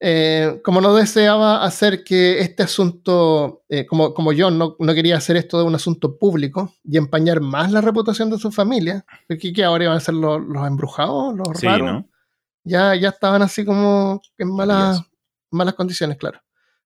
[0.00, 5.16] Eh, como no deseaba hacer que este asunto, eh, como, como John no, no, quería
[5.16, 9.52] hacer esto de un asunto público y empañar más la reputación de su familia, porque
[9.52, 12.04] que ahora iban a ser los, embrujados, los raros,
[12.64, 15.00] ya, ya estaban así como en malas,
[15.50, 16.40] malas condiciones, claro,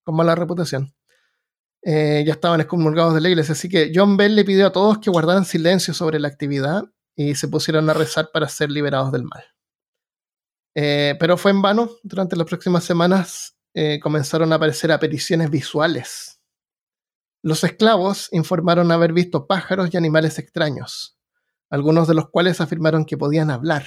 [0.05, 0.95] con mala reputación.
[1.91, 4.99] Eh, ya estaban excomulgados de la iglesia, así que John Bell le pidió a todos
[4.99, 6.85] que guardaran silencio sobre la actividad
[7.17, 9.43] y se pusieran a rezar para ser liberados del mal.
[10.75, 11.89] Eh, pero fue en vano.
[12.03, 16.43] Durante las próximas semanas eh, comenzaron a aparecer apariciones visuales.
[17.43, 21.19] Los esclavos informaron haber visto pájaros y animales extraños,
[21.71, 23.87] algunos de los cuales afirmaron que podían hablar.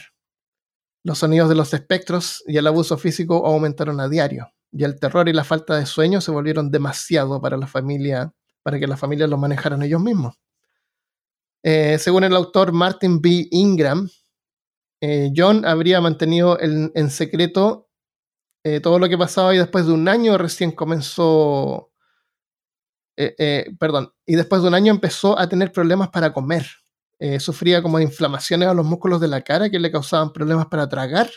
[1.04, 5.28] Los sonidos de los espectros y el abuso físico aumentaron a diario, y el terror
[5.28, 9.28] y la falta de sueño se volvieron demasiado para la familia, para que la familia
[9.28, 10.36] los manejaran ellos mismos.
[11.64, 13.48] Eh, según el autor Martin B.
[13.52, 14.10] Ingram,
[15.02, 17.90] eh, John habría mantenido en, secreto
[18.64, 21.92] eh, todo lo que pasaba y después de un año recién comenzó,
[23.80, 26.66] perdón, y después de un año empezó a tener problemas para comer.
[27.40, 31.30] sufría como inflamaciones a los músculos de la cara que le causaban problemas para tragar,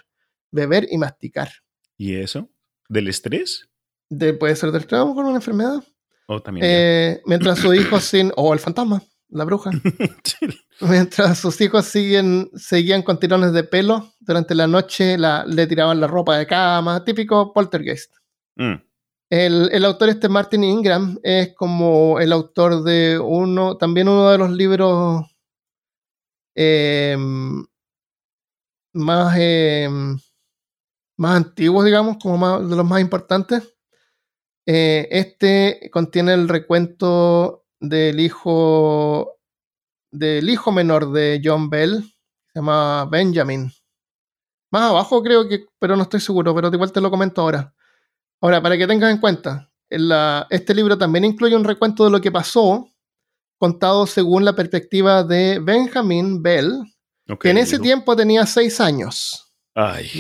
[0.50, 1.50] beber y masticar.
[1.98, 2.48] ¿Y eso?
[2.88, 3.68] ¿Del estrés?
[4.38, 5.82] puede ser del trabajo con una enfermedad.
[6.26, 7.20] O también.
[7.26, 8.32] mientras su hijo sin.
[8.36, 9.02] o el fantasma
[9.34, 9.70] la bruja.
[10.80, 16.00] Mientras sus hijos siguen, seguían con tirones de pelo, durante la noche la, le tiraban
[16.00, 18.12] la ropa de cama, típico poltergeist.
[18.56, 18.74] Mm.
[19.30, 24.50] El, autor este Martin Ingram es como el autor de uno, también uno de los
[24.50, 25.24] libros
[26.54, 27.64] em,
[28.92, 30.16] más, em,
[31.16, 33.74] más antiguos, digamos, como más, de los más importantes.
[34.66, 39.38] Eh, este contiene el recuento del hijo
[40.10, 43.70] del hijo menor de John Bell, se llama Benjamin.
[44.70, 47.74] Más abajo creo que, pero no estoy seguro, pero igual te lo comento ahora.
[48.40, 49.70] Ahora, para que tengas en cuenta,
[50.50, 52.88] este libro también incluye un recuento de lo que pasó,
[53.58, 56.80] contado según la perspectiva de Benjamin Bell,
[57.40, 59.52] que en ese tiempo tenía seis años.
[59.74, 60.10] Ay.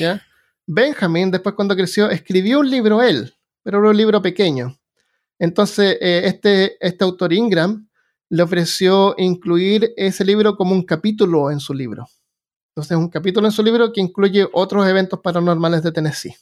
[0.66, 4.76] Benjamin, después cuando creció, escribió un libro él, pero era un libro pequeño.
[5.38, 7.88] Entonces, eh, este, este autor Ingram
[8.30, 12.06] le ofreció incluir ese libro como un capítulo en su libro.
[12.74, 16.34] Entonces, un capítulo en su libro que incluye otros eventos paranormales de Tennessee.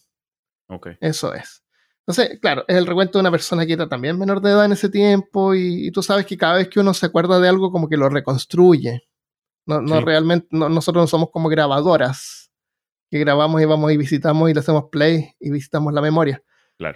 [0.69, 0.89] Ok.
[1.01, 1.63] Eso es.
[2.07, 4.73] Entonces, claro, es el recuento de una persona que era también menor de edad en
[4.73, 7.89] ese tiempo y, tú sabes que cada vez que uno se acuerda de algo como
[7.89, 9.03] que lo reconstruye.
[9.67, 12.42] No, no realmente, nosotros no somos como grabadoras
[13.13, 16.43] que grabamos y vamos y visitamos y le hacemos play y visitamos la memoria.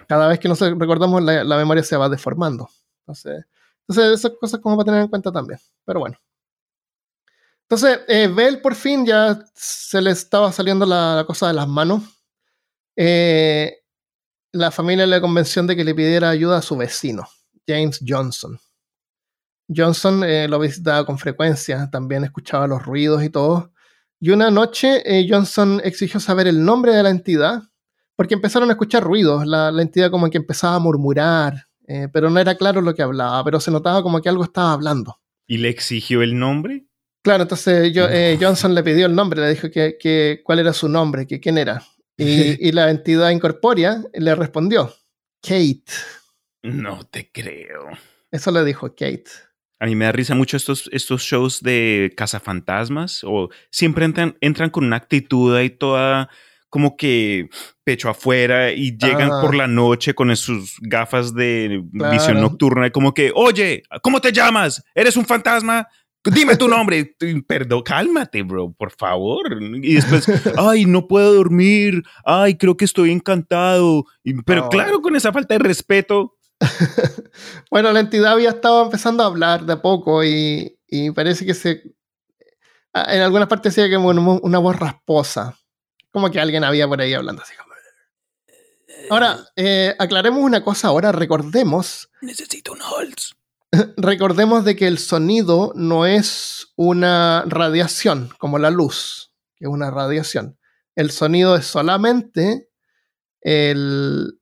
[0.07, 2.67] Cada vez que nos recordamos, la, memoria se va deformando.
[3.01, 3.45] Entonces,
[3.87, 5.59] entonces, esas cosas como para tener en cuenta también.
[5.85, 6.17] Pero bueno.
[7.69, 12.01] Entonces, eh, Bell por fin ya se le estaba saliendo la, cosa de las manos.
[12.95, 13.83] Eh,
[14.53, 17.27] la familia le convenció de que le pidiera ayuda a su vecino,
[17.67, 18.59] James Johnson.
[19.69, 23.71] Johnson eh, lo visitaba con frecuencia, también escuchaba los ruidos y todo.
[24.19, 27.63] Y una noche Johnson exigió saber el nombre de la entidad
[28.17, 32.39] porque empezaron a escuchar ruidos, la, entidad como que empezaba a murmurar, eh, pero no
[32.39, 35.21] era claro lo que hablaba, pero se notaba como que algo estaba hablando.
[35.45, 36.87] ¿Y le exigió el nombre?
[37.23, 40.89] Claro, entonces yo, eh, Johnson le pidió el nombre, le dijo que, cuál era su
[40.89, 41.81] nombre, que quién era.
[42.19, 44.91] Y, la entidad incorpórea le respondió
[45.39, 45.83] Kate.
[46.63, 47.89] No te creo.
[48.31, 49.29] Eso le dijo Kate.
[49.79, 54.69] A mí me da risa mucho estos, estos shows de cazafantasmas o siempre entran, entran
[54.69, 56.29] con una actitud ahí toda
[56.69, 57.47] como que
[57.85, 59.39] pecho afuera y llegan Ah.
[59.41, 62.11] por la noche con sus gafas de Claro.
[62.11, 64.83] visión nocturna y como que, oye, ¿cómo te llamas?
[64.93, 65.87] ¿Eres un fantasma?
[66.25, 67.15] Dime tu nombre.
[67.47, 69.59] Perdón, cálmate, bro, por favor.
[69.81, 70.25] Y después,
[70.59, 72.03] ay, no puedo dormir.
[72.25, 74.03] Ay, creo que estoy encantado.
[74.23, 74.69] Y- pero No.
[74.69, 76.33] claro, con esa falta de respeto.
[77.69, 81.53] Bueno, la entidad había estado empezando a hablar de a poco y, y parece que
[81.53, 81.83] se.
[82.93, 85.57] ah, En algunas partes decía que una, una voz rasposa.
[86.11, 87.53] Como que alguien había por ahí hablando así.
[87.55, 87.67] como-
[89.09, 91.11] Ahora, eh, aclaremos una cosa ahora.
[91.11, 93.35] Recordemos, Necesito un Holz.
[93.97, 99.91] recordemos de que el sonido no es una radiación como la luz, que es una
[99.91, 100.57] radiación.
[100.95, 102.69] El sonido es solamente
[103.41, 104.39] el,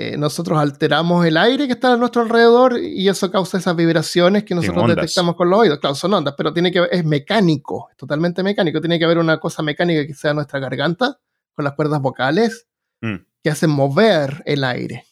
[0.00, 4.44] eh, nosotros alteramos el aire que está a nuestro alrededor y eso causa esas vibraciones
[4.44, 5.78] que nosotros detectamos con los oídos.
[5.78, 8.80] Claro, son ondas, pero tiene que es mecánico, es totalmente mecánico.
[8.80, 11.18] Tiene que haber una cosa mecánica que sea nuestra garganta
[11.54, 12.68] con las cuerdas vocales
[13.00, 13.16] Mm.
[13.42, 15.04] que hacen mover el aire.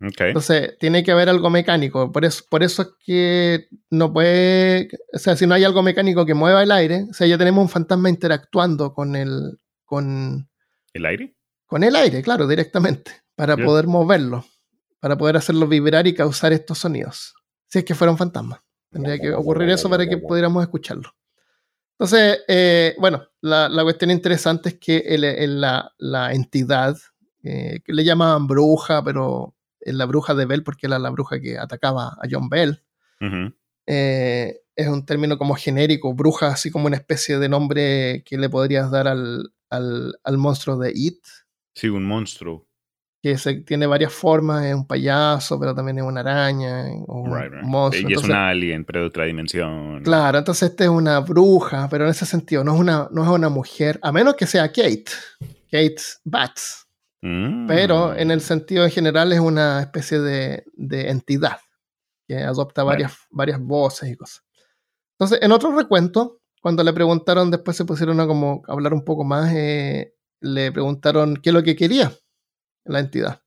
[0.00, 2.10] Entonces, tiene que haber algo mecánico.
[2.10, 4.88] Por eso, por eso es que no puede.
[5.12, 7.62] O sea, si no hay algo mecánico que mueva el aire, o sea, ya tenemos
[7.62, 10.48] un fantasma interactuando con el, con,
[10.94, 11.34] ¿El aire?
[11.66, 14.44] con el aire, claro, directamente, para poder moverlo,
[15.00, 17.34] para poder hacerlo vibrar y causar estos sonidos.
[17.68, 18.62] Si es que fuera un fantasma.
[18.90, 21.14] Tendría que ocurrir eso para que pudiéramos escucharlo.
[21.98, 26.96] Entonces, eh, bueno, la, la cuestión interesante es que el- el- la, la entidad,
[27.42, 31.40] eh, que le llamaban bruja, pero es la bruja de Bell, porque era la bruja
[31.40, 32.82] que atacaba a John Bell,
[33.86, 38.48] eh, es un término como genérico, bruja, así como una especie de nombre que le
[38.48, 41.18] podrías dar al, al, al monstruo de It,
[41.74, 42.66] Sí, un monstruo.
[43.22, 47.34] Que se, tiene varias formas, es un payaso, pero también es una araña, o un
[47.36, 47.62] Right, right.
[47.62, 48.08] monstruo.
[48.10, 50.02] Y es Entonces, un alien, pero de otra dimensión.
[50.02, 53.28] Claro, entonces esta es una bruja, pero en ese sentido no es una, no es
[53.28, 55.04] una mujer, a menos que sea Kate,
[55.70, 56.86] Kate Bats,
[57.22, 57.66] Mm.
[57.66, 61.58] pero en el sentido en general es una especie de, de entidad
[62.26, 64.42] que adopta varias, varias voces y cosas.
[65.18, 69.24] Entonces, en otro recuento, cuando le preguntaron, después se pusieron a como hablar un poco
[69.24, 72.10] más, eh, le preguntaron qué es lo que quería
[72.84, 73.42] la entidad.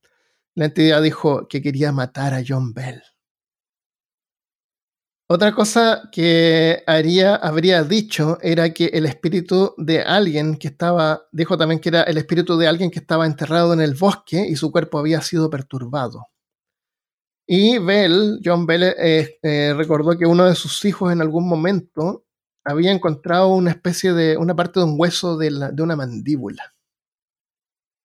[0.54, 3.02] La entidad dijo que quería matar a John Bell.
[5.26, 11.56] Otra cosa que haría, habría dicho era que el espíritu de alguien que estaba, dijo
[11.56, 14.70] también que era el espíritu de alguien que estaba enterrado en el bosque y su
[14.70, 16.28] cuerpo había sido perturbado.
[17.46, 22.24] Y Bell, John Bell, eh, eh, recordó que uno de sus hijos en algún momento
[22.64, 26.73] había encontrado una especie de, una parte de un hueso de, una mandíbula.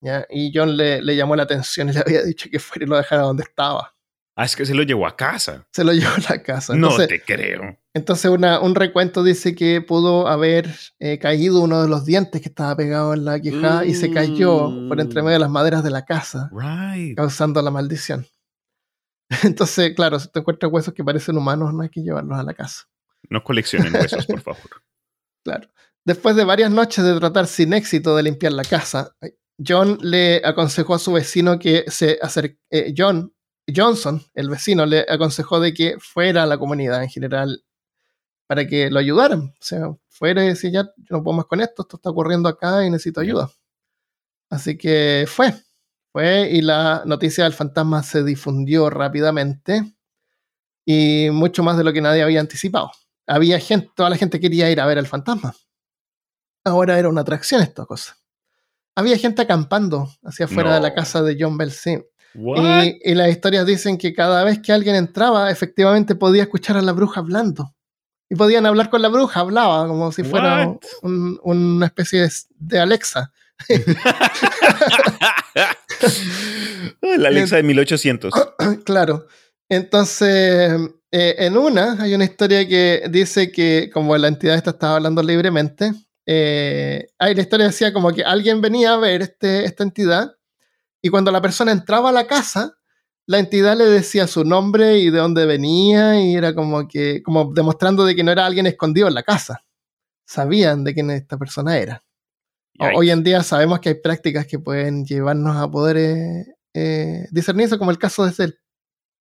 [0.01, 0.25] ¿Ya?
[0.29, 2.95] Y John le, le llamó la atención y le había dicho que fuera y lo
[2.97, 3.95] dejara donde estaba.
[4.35, 5.67] Ah, es que se lo llevó a casa.
[5.73, 6.73] Se lo llevó a la casa.
[6.75, 7.77] no te creo.
[7.93, 12.47] entonces una- un recuento dice que pudo haber eh, caído uno de los dientes que
[12.47, 15.89] estaba pegado en la quijada y se cayó por entre medio de las maderas de
[15.91, 17.17] la casa, Right.
[17.17, 18.25] causando la maldición.
[19.43, 22.53] Entonces, claro, si te encuentras huesos que parecen humanos, no hay que llevarlos a la
[22.53, 22.83] casa.
[23.29, 24.81] No coleccionen huesos, por favor.
[25.43, 25.69] Claro.
[26.05, 29.13] Después de varias noches de tratar sin éxito de limpiar la casa,
[29.65, 32.93] John le aconsejó a su vecino que se acerque.
[32.97, 33.33] John
[33.73, 37.63] Johnson, el vecino, le aconsejó de que fuera a la comunidad en general
[38.47, 39.41] para que lo ayudaran.
[39.41, 42.49] O sea, fuera y decir, ya yo no puedo más con esto, esto está ocurriendo
[42.49, 43.49] acá y necesito ayuda.
[44.49, 45.53] Así que fue.
[46.11, 49.93] Fue y la noticia del fantasma se difundió rápidamente
[50.85, 52.91] y mucho más de lo que nadie había anticipado.
[53.27, 55.53] Había gente, toda la gente quería ir a ver al fantasma.
[56.65, 58.18] Ahora era una atracción esta cosa.
[58.95, 60.75] Había gente acampando hacia afuera No.
[60.75, 61.97] de la casa de John Bell, sí.
[62.35, 66.81] Y, y las historias dicen que cada vez que alguien entraba, efectivamente podía escuchar a
[66.81, 67.73] la bruja hablando.
[68.29, 70.67] Y podían hablar con la bruja, hablaba como si fuera
[71.01, 73.31] un- una especie de, de Alexa.
[77.01, 78.33] la Alexa de 1800.
[78.85, 79.25] claro.
[79.69, 80.71] Entonces,
[81.11, 85.21] eh, en una hay una historia que dice que como la entidad esta estaba hablando
[85.23, 85.91] libremente,
[86.31, 90.35] eh, ahí la historia decía como que alguien venía a ver este, esta entidad
[91.01, 92.75] y cuando la persona entraba a la casa,
[93.25, 97.51] la entidad le decía su nombre y de dónde venía y era como que, como
[97.53, 99.63] demostrando de que no era alguien escondido en la casa.
[100.25, 102.03] Sabían de quién esta persona era.
[102.73, 102.93] Yikes.
[102.95, 107.65] Hoy en día sabemos que hay prácticas que pueden llevarnos a poder eh, eh, discernir
[107.65, 108.53] eso, como el caso de ese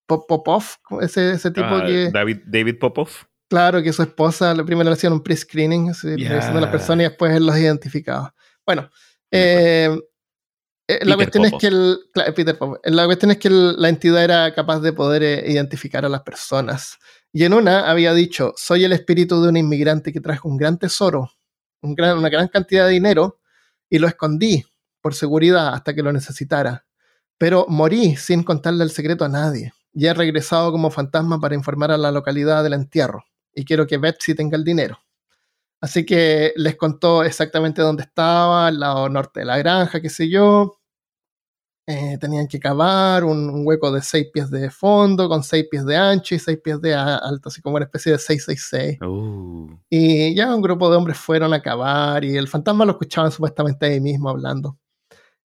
[0.06, 0.64] Pop- Popov,
[1.00, 3.08] ese, ese tipo Ah, que, David, David Popov.
[3.48, 6.28] Claro, que su esposa le- primero le hacían un pre-screening, Ya.
[6.28, 8.34] revisando a las personas y después él los identificaba.
[8.66, 8.88] Bueno,
[9.30, 9.96] eh,
[10.90, 11.98] Eh, la cuestión es que el,
[12.34, 16.22] Peter La cuestión es que la entidad era capaz de poder eh, identificar a las
[16.22, 16.96] personas.
[17.30, 20.78] Y en una había dicho, soy el espíritu de un inmigrante que trajo un gran
[20.78, 21.30] tesoro,
[21.82, 23.38] una gran cantidad de dinero,
[23.90, 24.64] y lo escondí
[25.02, 26.86] por seguridad hasta que lo necesitara.
[27.36, 29.74] Pero morí sin contarle el secreto a nadie.
[29.92, 33.24] Y he regresado como fantasma para informar a la localidad del entierro.
[33.58, 35.00] Y quiero que Betsy tenga el dinero.
[35.80, 40.28] Así que les contó exactamente dónde estaba, al lado norte de la granja, qué sé
[40.28, 40.78] yo.
[41.88, 45.96] Eh, tenían que cavar un, hueco de seis pies de fondo, con seis pies de
[45.96, 48.98] ancho y seis pies de alto, así como una especie de 666.
[49.02, 49.76] Uh.
[49.90, 53.86] Y ya un grupo de hombres fueron a cavar y el fantasma lo escuchaban supuestamente
[53.86, 54.78] ahí mismo hablando.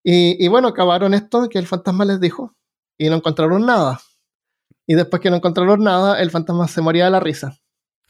[0.04, 2.54] Y, bueno, cavaron esto que el fantasma les dijo
[2.96, 4.00] y no encontraron nada.
[4.86, 7.58] Y después que no encontraron nada, el fantasma se moría de la risa.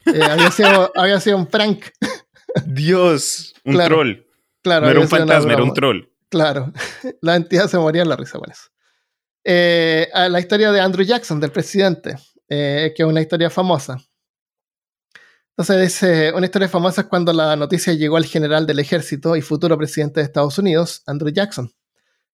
[0.06, 1.86] Eh, había, sido, había sido un prank.
[2.66, 4.26] Dios, un troll.
[4.62, 6.08] Claro, no era un fantasma, era un troll.
[6.28, 6.72] Claro,
[7.22, 8.68] la entidad se moría en la risa con eso.
[9.44, 12.16] Eh, la historia de Andrew Jackson, del presidente,
[12.48, 13.98] eh, que es una historia famosa.
[15.56, 19.78] Entonces, una historia famosa es cuando la noticia llegó al general del ejército y futuro
[19.78, 21.70] presidente de Estados Unidos, Andrew Jackson.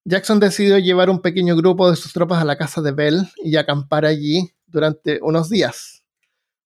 [0.04, 3.56] Jackson decidió llevar un pequeño grupo de sus tropas a la casa de Bell y
[3.56, 5.99] acampar allí durante unos días.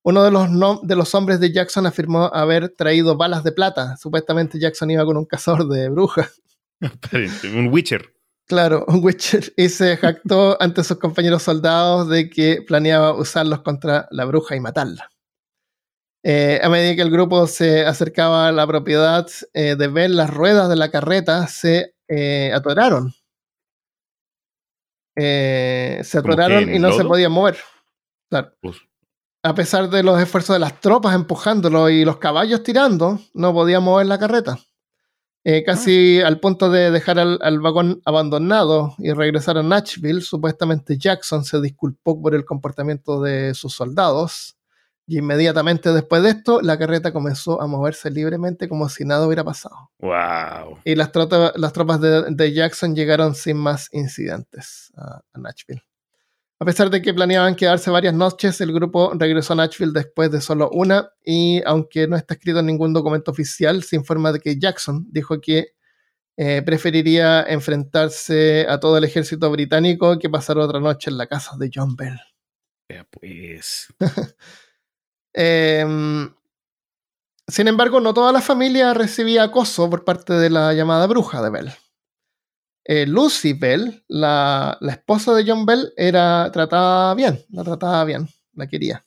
[0.05, 0.49] Uno de los,
[0.83, 3.97] de los hombres de Jackson afirmó haber traído balas de plata.
[3.97, 6.43] Supuestamente Jackson iba con un cazador de brujas.
[7.55, 8.15] un Witcher.
[8.47, 9.55] Claro, un Witcher.
[9.57, 14.61] Y se jactó ante sus compañeros soldados de que planeaba usarlos contra la bruja y
[14.61, 15.11] matarla.
[16.23, 20.29] Eh, a medida que el grupo se acercaba a la propiedad eh, de ver las
[20.29, 23.15] ruedas de la carreta se eh, atoraron.
[25.17, 27.57] se atoraron y no se podían mover.
[29.45, 33.83] A pesar de los esfuerzos de las tropas empujándolo y los caballos tirando, no podían
[33.83, 34.59] mover la carreta.
[35.45, 41.45] Eh, casi al punto de dejar al, vagón abandonado y regresar a Nashville, supuestamente Jackson
[41.45, 44.57] se disculpó por el comportamiento de sus soldados
[45.07, 49.45] y inmediatamente después de esto la carreta comenzó a moverse libremente como si nada hubiera
[49.45, 49.91] pasado.
[49.99, 50.79] Wow.
[50.85, 51.11] Y las,
[51.57, 55.83] las tropas de, Jackson llegaron sin más incidentes a Nashville.
[56.61, 60.41] A pesar de que planeaban quedarse varias noches, el grupo regresó a Nashville después de
[60.41, 64.59] solo una y aunque no está escrito en ningún documento oficial, se informa de que
[64.59, 65.75] Jackson dijo que
[66.37, 71.57] eh, preferiría enfrentarse a todo el ejército británico que pasar otra noche en la casa
[71.59, 72.19] de John Bell.
[73.11, 73.93] Pues.
[75.37, 76.33] Em,
[77.49, 81.51] sin embargo, no toda la familia recibía acoso por parte de la llamada bruja de
[81.51, 81.73] Bell.
[82.85, 88.67] Eh, Lucy Bell, la, esposa de John Bell, era tratada bien, la trataba bien, la
[88.67, 89.07] quería.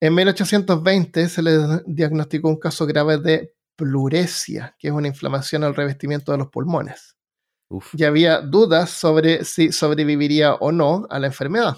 [0.00, 5.74] En 1820 se le diagnosticó un caso grave de pluresia, que es una inflamación al
[5.74, 7.16] revestimiento de los pulmones.
[7.94, 11.76] Y había dudas sobre si sobreviviría o no a la enfermedad.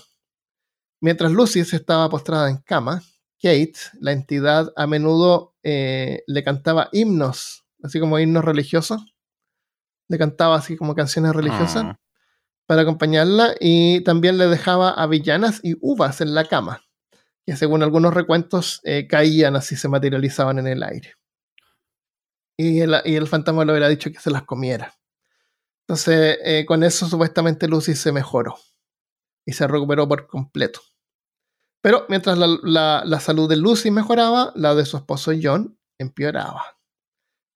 [1.00, 3.02] Mientras Lucy se estaba postrada en cama,
[3.40, 9.13] Kate, la entidad, a menudo eh, le cantaba himnos, así como himnos religiosos,
[10.08, 12.00] le cantaba así como canciones religiosas ah.
[12.66, 16.82] para acompañarla y también le dejaba avellanas y uvas en la cama,
[17.46, 21.14] que según algunos recuentos eh, caían así, se materializaban en el aire.
[22.56, 24.94] Y el, y el, fantasma le hubiera dicho que se las comiera.
[25.86, 28.56] Entonces, eh, con eso supuestamente Lucy se mejoró
[29.44, 30.80] y se recuperó por completo.
[31.82, 36.78] Pero mientras la, la salud de Lucy mejoraba, la de su esposo John empeoraba.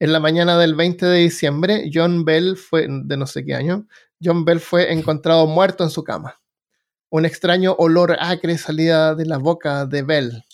[0.01, 3.88] En la mañana del 20 de diciembre, John Bell fue, de no sé qué año,
[4.22, 6.40] John Bell fue encontrado muerto en su cama.
[7.11, 10.44] Un extraño olor acre salía de la boca de Bell.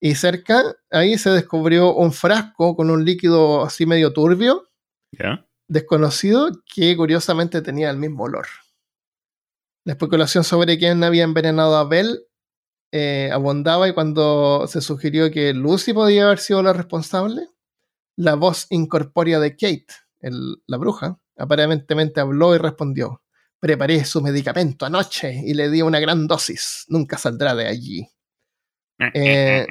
[0.00, 4.68] Y cerca, ahí se descubrió un frasco con un líquido así medio turbio,
[5.68, 8.46] desconocido, que curiosamente tenía el mismo olor.
[9.84, 12.26] La especulación sobre quién había envenenado a Bell
[12.92, 17.48] eh, abundaba y cuando se sugirió que Lucy podía haber sido la responsable,
[18.16, 19.86] la voz incorpórea de Kate,
[20.20, 23.22] la bruja, aparentemente habló y respondió:
[23.60, 26.84] Preparé su medicamento anoche y le di una gran dosis.
[26.88, 28.08] Nunca saldrá de allí.
[29.12, 29.66] Eh,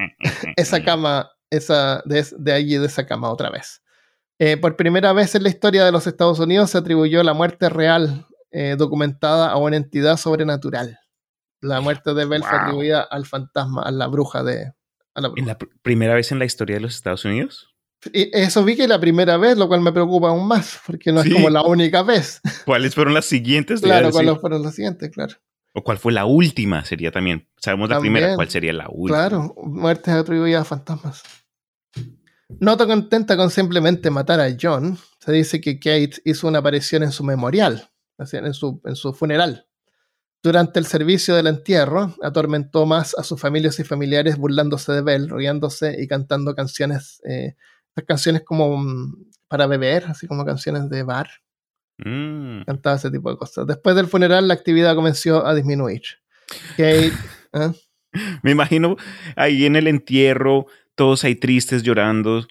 [0.58, 3.82] esa cama, esa, de, allí, de esa cama, otra vez.
[4.38, 7.70] Eh, por primera vez en la historia de los Estados Unidos se atribuyó la muerte
[7.70, 11.00] real eh, documentada a una entidad sobrenatural.
[11.62, 14.74] La muerte de Bell fue atribuida al fantasma, a la bruja de.
[15.16, 17.73] la ¿En la primera vez en la historia de los Estados Unidos?
[18.12, 21.32] Eso vi que la primera vez, lo cual me preocupa aún más, porque no es
[21.32, 22.42] como la única vez.
[22.66, 23.82] ¿Cuáles fueron las siguientes?
[23.82, 25.12] Claro, ¿cuáles fueron las siguientes?
[25.12, 25.36] Claro.
[25.74, 27.48] O cuál fue la última, sería también.
[27.58, 29.28] Sabemos la primera, ¿cuál sería la última?
[29.28, 31.24] Claro, muertes atribuidas a fantasmas.
[32.60, 37.04] No te contenta con simplemente matar a John, se dice que Kate hizo una aparición
[37.04, 39.68] en su memorial, en su, en su funeral.
[40.44, 45.30] Durante el servicio del entierro, atormentó más a sus familias y familiares burlándose de Bell,
[45.30, 47.56] riéndose y cantando canciones, eh,
[48.02, 51.30] canciones como mm, para beber, así como canciones de bar.
[51.98, 52.64] Mm.
[52.64, 53.68] Cantaba ese tipo de cosas.
[53.68, 56.02] Después del funeral, la actividad comenzó a disminuir.
[56.72, 57.14] Kate,
[57.54, 57.72] ¿eh?
[58.42, 58.96] Me imagino
[59.36, 62.48] ahí en el entierro, todos ahí tristes llorando.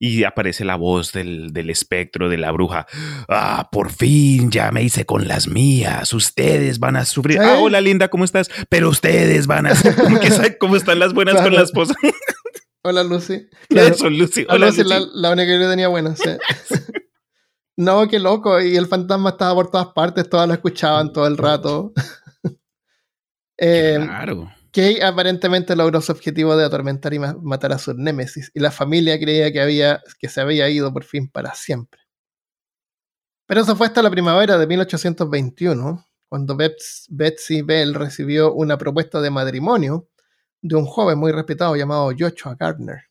[0.00, 2.86] Y aparece la voz del, del, espectro de la bruja.
[3.28, 6.12] Ah, por fin ya me hice con las mías.
[6.12, 7.40] Ustedes van a sufrir.
[7.40, 8.50] Ah, hola Linda, ¿cómo estás?
[8.68, 9.72] Pero ustedes van a.
[9.96, 11.48] ¿Cómo, que, cómo están las buenas claro.
[11.48, 11.94] con la esposa?
[12.86, 13.48] Hola Lucy.
[13.68, 13.94] Claro.
[13.94, 14.46] Eso, Lucy.
[14.48, 14.84] Hola, Lucy.
[14.84, 16.14] La, la, única que yo tenía buena.
[16.14, 16.28] Sí.
[17.76, 18.60] no, qué loco.
[18.60, 20.28] Y el fantasma estaba por todas partes.
[20.28, 21.92] Todas lo escuchaban todo el rato.
[23.58, 24.52] eh, claro.
[24.70, 28.72] Kay aparentemente logró su objetivo de atormentar y ma matar a su némesis, y la
[28.72, 32.00] familia creía que, había, que se había ido por fin para siempre.
[33.46, 39.30] Pero eso fue hasta la primavera de 1821, cuando Betsy Bell recibió una propuesta de
[39.30, 40.08] matrimonio
[40.64, 43.02] de un joven muy respetado llamado Joshua Gardner.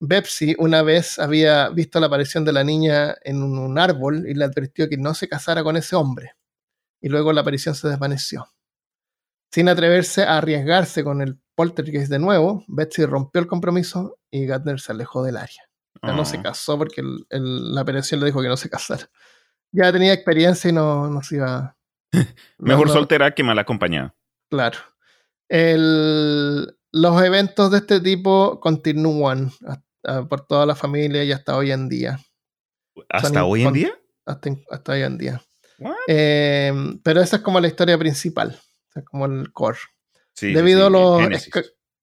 [0.00, 4.44] Betsy una vez había visto la aparición de la niña en un árbol y le
[4.44, 6.32] advirtió que no se casara con ese hombre,
[7.00, 8.46] y luego la aparición se desvaneció.
[9.50, 14.78] Sin atreverse a arriesgarse con el poltergeist de nuevo, Betsy rompió el compromiso y Gardner
[14.78, 15.62] se alejó del área.
[16.02, 19.08] Ya no se casó porque el, el, la operación le dijo que no se casara.
[19.72, 21.78] Ya tenía experiencia y no, no se iba.
[22.58, 24.14] Mejor no, soltera que mal acompañada.
[24.50, 24.78] Claro.
[25.48, 31.70] El, los eventos de este tipo continúan hasta, por toda la familia y hasta hoy
[31.72, 32.20] en día.
[33.08, 33.92] ¿Hasta Son hoy en día?
[34.26, 35.42] Hasta, hasta, hoy en día.
[36.06, 36.72] Eh,
[37.02, 38.58] pero esa es como la historia principal
[39.02, 39.78] como el core.
[40.34, 41.50] Sí, debido, sí, a los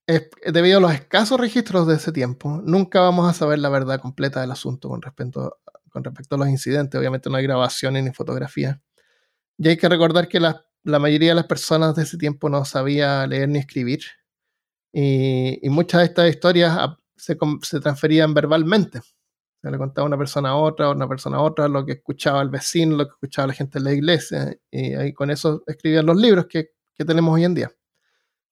[0.07, 4.01] es, debido a los escasos registros de ese tiempo, nunca vamos a saber la verdad
[4.01, 6.99] completa del asunto con respecto, con respecto a los incidentes.
[6.99, 8.77] Obviamente no hay grabaciones ni fotografías.
[9.57, 12.65] Y hay que recordar que la, la, mayoría de las personas de ese tiempo no
[12.65, 14.01] sabía leer ni escribir.
[14.93, 16.77] Y, muchas de estas historias
[17.15, 19.01] se, se, transferían verbalmente.
[19.61, 22.49] Se le contaba una persona a otra, una persona a otra, lo que escuchaba el
[22.49, 24.57] vecino, lo que escuchaba la gente en la iglesia.
[24.71, 26.71] Y ahí con eso escribían los libros que
[27.01, 27.71] que tenemos hoy en día.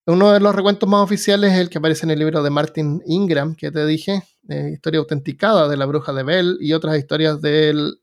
[0.08, 3.02] Uno de los recuentos más oficiales es el que aparece en el libro de Martin
[3.06, 7.42] Ingram, que te dije, eh, historia autenticada de la bruja de Bell y otras historias
[7.42, 8.02] del,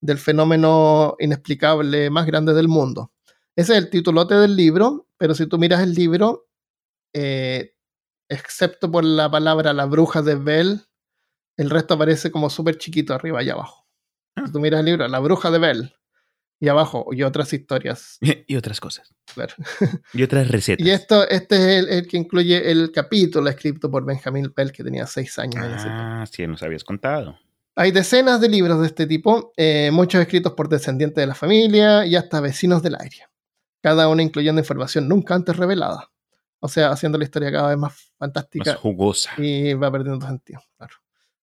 [0.00, 3.12] del fenómeno inexplicable más grande del mundo.
[3.56, 6.48] Ese es el titulote del libro, pero si tú miras el libro,
[7.12, 7.74] eh,
[8.28, 10.82] excepto por la palabra la bruja de Bell,
[11.56, 13.86] el resto aparece como súper chiquito arriba y abajo.
[14.44, 15.94] Si tú miras el libro, la bruja de Bell,
[16.60, 18.18] y abajo, y otras historias.
[18.46, 19.14] y otras cosas.
[19.32, 19.54] Claro.
[20.12, 20.84] Y otras recetas.
[20.84, 24.82] Y esto, este es el, el, que incluye el capítulo escrito por Benjamin Pell, que
[24.82, 25.64] tenía seis años.
[25.64, 27.38] Ah, sí, nos habías contado.
[27.76, 32.06] Hay decenas de libros de este tipo, eh, muchos escritos por descendientes de la familia
[32.06, 33.30] y hasta vecinos del área.
[33.84, 36.10] Cada uno incluyendo información nunca antes revelada.
[36.58, 38.70] O sea, haciendo la historia cada vez más fantástica.
[38.70, 39.30] Más jugosa.
[39.36, 40.94] Y va perdiendo sentido, claro.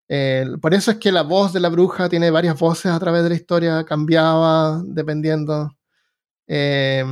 [0.08, 3.22] Eh, por eso es que la voz de la bruja tiene varias voces a través
[3.22, 5.70] de la historia, cambiaba dependiendo.
[6.48, 7.04] Eh,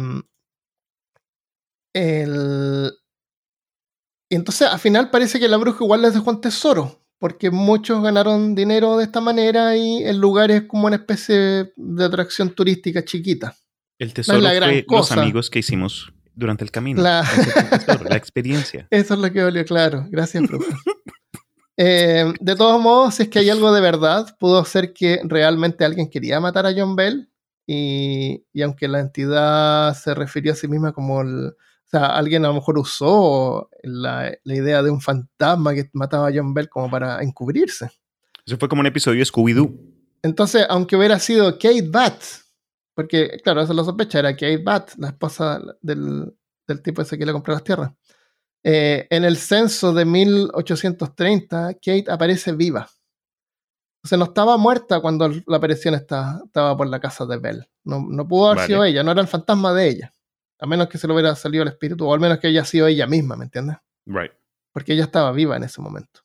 [1.92, 2.92] el...
[4.28, 8.02] Y entonces al final parece que la bruja igual les dejó un tesoro, porque muchos
[8.02, 13.04] ganaron dinero de esta manera y el lugar es como una especie de atracción turística
[13.04, 13.54] chiquita.
[14.00, 15.14] El tesoro no es la gran fue cosa.
[15.14, 17.02] los amigos que hicimos durante el camino.
[17.02, 17.22] La,
[17.70, 18.88] tesoro, la experiencia.
[18.90, 20.06] Eso es lo que valió, claro.
[20.10, 20.76] Gracias, bruja.
[21.82, 25.82] Eh, de todos modos, si es que hay algo de verdad, pudo ser que realmente
[25.82, 27.30] alguien quería matar a John Bell
[27.66, 32.44] y, y aunque la entidad se refirió a sí misma como el, o sea, alguien
[32.44, 36.68] a lo mejor usó la, la, idea de un fantasma que mataba a John Bell
[36.68, 37.90] como para encubrirse.
[38.44, 39.74] Eso fue como un episodio de Scooby-Doo.
[40.22, 42.22] Entonces, aunque hubiera sido Kate Bat,
[43.00, 46.36] porque claro, eso lo sospecha, era Kate Bat, la esposa del,
[46.68, 47.92] del tipo ese que le compró las tierras.
[48.62, 52.90] Eh, en el censo de 1830, Kate aparece viva.
[54.04, 57.66] O sea, no estaba muerta cuando la aparición está, estaba por la casa de Bell.
[57.84, 58.66] No, no pudo haber vale.
[58.66, 60.12] sido ella, no era el fantasma de ella.
[60.58, 62.86] A menos que se le hubiera salido el espíritu, o al menos que haya sido
[62.86, 63.78] ella misma, ¿me entiendes?
[64.04, 64.32] Right.
[64.74, 66.20] Porque ella estaba viva en ese momento.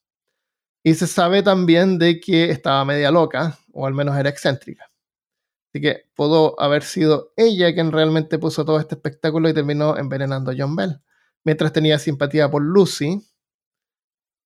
[0.84, 4.91] Y se sabe también de que estaba media loca, o al menos era excéntrica.
[5.76, 10.51] Así que pudo haber sido ella quien realmente puso todo este espectáculo y terminó envenenando
[10.51, 11.01] a John Bell
[11.43, 13.21] mientras tenía simpatía por Lucy,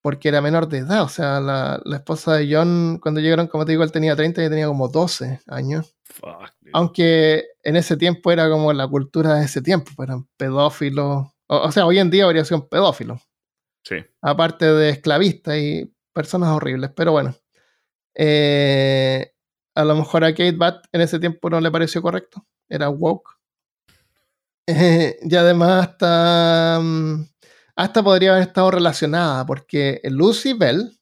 [0.01, 1.03] porque era menor de edad.
[1.03, 4.43] O sea, la, la, esposa de John, cuando llegaron, como te digo, él tenía 30
[4.43, 5.95] y tenía como 12 años.
[6.03, 11.27] Fuck, Aunque en ese tiempo era como la cultura de ese tiempo, pues eran pedófilos.
[11.45, 13.21] O, o, sea, hoy en día habría sido un pedófilo.
[13.83, 13.97] Sí.
[14.19, 17.35] Aparte de esclavistas y personas horribles, pero bueno.
[18.15, 19.31] Eh,
[19.79, 22.45] a lo mejor a Kate Bat en ese tiempo no le pareció correcto.
[22.67, 23.31] era woke.
[24.67, 27.25] Eh, y además hasta, mm,
[27.75, 30.99] hasta podría haber estado relacionada, porque Lucy Bell,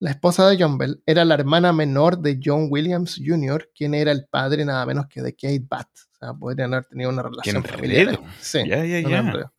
[0.00, 4.12] la esposa de John Bell, era la hermana menor de John Williams Jr., quien era
[4.12, 5.88] el padre nada menos que de Kate Batt.
[6.14, 8.18] O sea, podrían haber tenido una relación familiar.
[8.40, 9.52] Sí, Ya, ya, ya.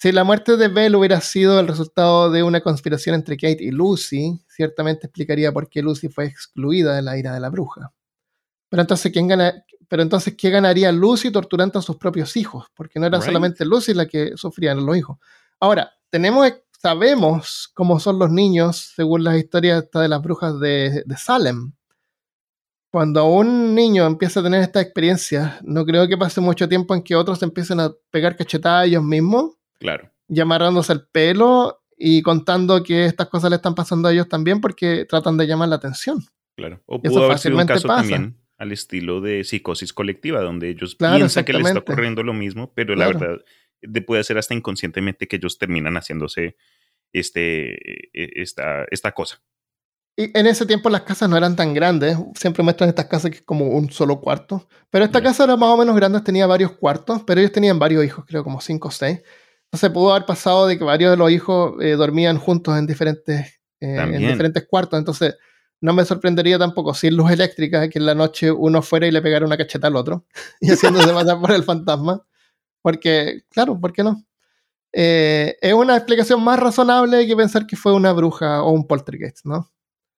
[0.00, 3.72] Si la muerte de Bell hubiera sido el resultado de una conspiración entre Kate y
[3.72, 7.92] Lucy, ciertamente explicaría por qué Lucy fue excluida de la ira de la bruja.
[8.68, 9.64] Pero entonces, ¿quién gana?
[9.88, 12.66] Pero entonces, ¿qué ganaría Lucy torturando a sus propios hijos?
[12.76, 13.26] Porque no era Right.
[13.26, 15.18] solamente Lucy la que sufrían los hijos.
[15.58, 16.46] Ahora, tenemos,
[16.80, 21.72] sabemos cómo son los niños, según las historias de las brujas de, de Salem.
[22.92, 27.02] Cuando un niño empieza a tener estas experiencias, no creo que pase mucho tiempo en
[27.02, 30.10] que otros empiecen a pegar cachetadas a ellos mismos Claro.
[30.28, 34.60] y amarrándose el pelo y contando que estas cosas le están pasando a ellos también
[34.60, 36.18] porque tratan de llamar la atención.
[36.56, 36.80] Claro.
[36.86, 38.00] O pudo haber sido un caso pasa.
[38.02, 42.34] también al estilo de psicosis colectiva, donde ellos Claro, piensan que les está ocurriendo lo
[42.34, 43.12] mismo, pero Claro.
[43.12, 43.44] la verdad
[43.80, 46.56] de- puede ser hasta inconscientemente que ellos terminan haciéndose
[47.12, 47.72] este,
[48.12, 49.40] e- esta, esta cosa.
[50.16, 53.36] Y en ese tiempo las casas no eran tan grandes, siempre muestran estas casas que
[53.38, 56.72] es como un solo cuarto, pero esta casa era más o menos grande, tenía varios
[56.72, 59.20] cuartos, pero ellos tenían varios hijos, creo como cinco o seis.
[59.70, 63.60] Entonces pudo haber pasado de que varios de los hijos eh, dormían juntos en diferentes,
[63.80, 65.36] eh, en diferentes cuartos, entonces
[65.80, 69.20] no me sorprendería tampoco sin luz eléctrica que en la noche uno fuera y le
[69.20, 70.24] pegara una cacheta al otro
[70.60, 72.24] y haciéndose matar por el fantasma,
[72.80, 74.24] porque, claro, ¿por qué no?
[74.90, 79.44] Eh, es una explicación más razonable que pensar que fue una bruja o un poltergeist,
[79.44, 79.70] ¿no?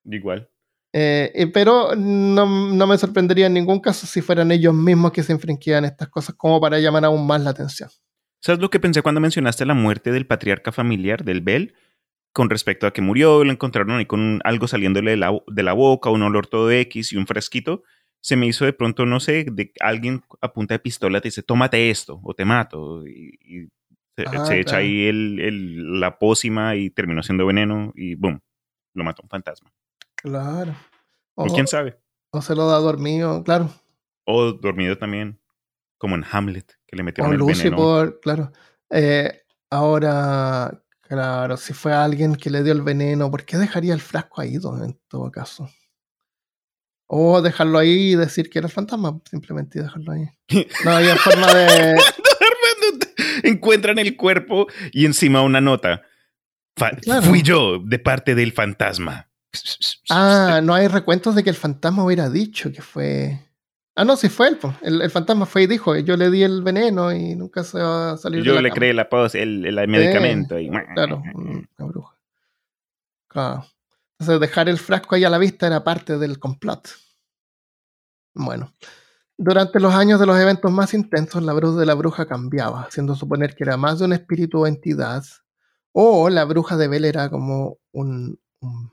[0.05, 0.49] Igual.
[0.93, 5.33] Eh, pero no, no me sorprendería en ningún caso si fueran ellos mismos que se
[5.33, 7.91] infringían estas cosas como para llamar aún más la atención.
[8.41, 11.75] ¿Sabes lo que pensé cuando mencionaste la muerte del patriarca familiar, del Bell?
[12.33, 15.73] Con respecto a que murió, lo encontraron ahí con algo saliéndole de la, de la
[15.73, 17.83] boca, un olor todo X y un fresquito.
[18.23, 21.43] Se me hizo de pronto, no sé, de alguien a punta de pistola te dice,
[21.43, 23.07] tómate esto o te mato.
[23.07, 23.69] Y, y
[24.17, 24.85] se, Ah, se echa claro.
[24.85, 28.41] ahí el, el- la pócima y terminó siendo veneno y boom,
[28.95, 29.73] lo mató un fantasma.
[30.17, 30.75] Claro.
[31.35, 31.99] O, O, quién sabe.
[32.33, 33.71] o se lo da dormido, claro.
[34.27, 35.40] O dormido también,
[36.01, 37.77] como en Hamlet, que le O metieron el Lucy veneno.
[37.77, 38.53] por, claro.
[38.89, 44.01] Eh, ahora, claro, si fue alguien que le dio el veneno, ¿por qué dejaría el
[44.01, 45.71] frasco ahí en todo caso?
[47.07, 50.27] O dejarlo ahí y decir que era el fantasma, simplemente dejarlo ahí.
[50.85, 52.01] No había forma de...
[53.43, 56.03] Encuentran el cuerpo y encima una nota.
[57.03, 57.23] Claro.
[57.23, 59.29] Fui yo de parte del fantasma.
[60.09, 63.50] Ah, no hay recuentos de que el fantasma hubiera dicho que fue.
[64.01, 64.59] Ah, no, sí fue él.
[64.81, 68.13] El, el fantasma fue y dijo: Yo le di el veneno y nunca se va
[68.13, 68.77] a salir de yo la le cama".
[68.77, 70.59] creé la pos, el, el medicamento.
[70.59, 72.17] y- Claro, una bruja.
[73.29, 73.65] Claro.
[74.19, 76.89] Entonces, dejar el frasco ahí a la vista era parte del complot.
[78.35, 78.73] Bueno.
[79.37, 83.15] Durante los años de los eventos más intensos, la voz de la bruja cambiaba, haciendo
[83.15, 85.25] suponer que era más de un espíritu o entidad,
[85.93, 88.93] o la bruja de Bell era como un, un-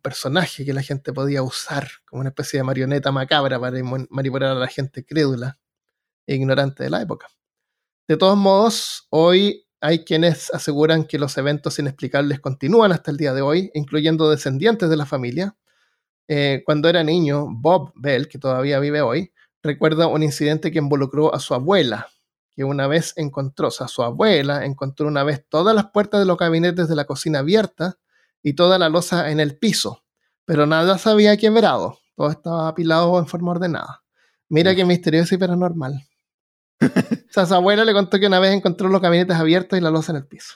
[0.00, 4.54] personaje que la gente podía usar como una especie de marioneta macabra para manipular a
[4.54, 5.58] la gente crédula
[6.26, 7.28] e ignorante de la época.
[8.06, 13.32] De todos modos, hoy hay quienes aseguran que los eventos inexplicables continúan hasta el día
[13.32, 15.56] de hoy, incluyendo descendientes de la familia.
[16.26, 19.32] Eh, cuando era niño, Bob Bell, que todavía vive hoy,
[19.62, 22.08] recuerda un incidente que involucró a su abuela,
[22.50, 26.26] que una vez encontró, o sea, su abuela encontró una vez todas las puertas de
[26.26, 27.98] los gabinetes de la cocina abiertas
[28.42, 30.04] y toda la losa en el piso,
[30.44, 34.02] pero nada se había quebrado, todo estaba apilado en forma ordenada.
[34.48, 36.02] Mira qué misterioso y paranormal.
[36.80, 39.90] O sea, su abuela le contó que una vez encontró los gabinetes abiertos y la
[39.90, 40.54] losa en el piso.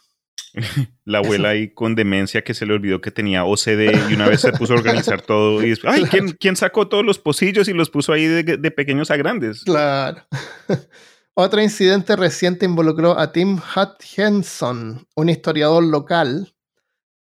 [1.05, 4.43] La abuela ahí con demencia que se le olvidó que tenía OCD y una vez
[4.43, 5.63] se puso a organizar todo.
[5.63, 8.71] Y después, ay, ¿quién, quién sacó todos los pocillos y los puso ahí de, de
[8.71, 9.65] pequeños a grandes?
[9.65, 10.23] Claro.
[11.35, 16.55] Otro incidente reciente involucró a Tim Hutchinson, un historiador local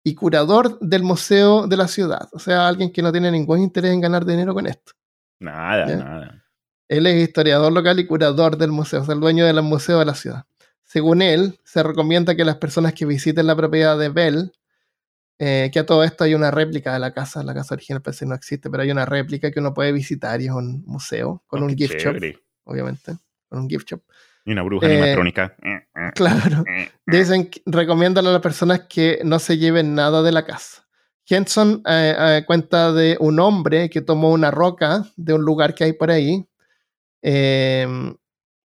[0.02, 2.28] y curador del museo de la ciudad.
[2.32, 4.92] O sea, alguien que no tiene ningún interés en ganar dinero con esto.
[5.40, 5.96] Nada, Ya.
[5.96, 6.44] nada.
[6.88, 10.04] Él es historiador local y curador del museo, o sea, el dueño del museo de
[10.06, 10.44] la ciudad.
[10.82, 14.52] Según él, se recomienda que las personas que visiten la propiedad de Bell,
[15.38, 18.24] eh, que a todo esto hay una réplica de la casa, la casa original parece
[18.24, 21.44] que no existe, pero hay una réplica que uno puede visitar y es un museo
[21.46, 22.38] con Oh, un gift shop, chévere.
[22.64, 23.16] obviamente,
[23.48, 24.02] con un gift shop.
[24.44, 25.56] Y una bruja Eh, animatrónica.
[26.14, 26.64] Claro.
[26.68, 30.86] Eh, Dicen, que- recomiendan a las personas que no se lleven nada de la casa.
[31.28, 35.84] Henson eh, eh, cuenta de un hombre que tomó una roca de un lugar que
[35.84, 36.44] hay por ahí,
[37.22, 37.86] eh,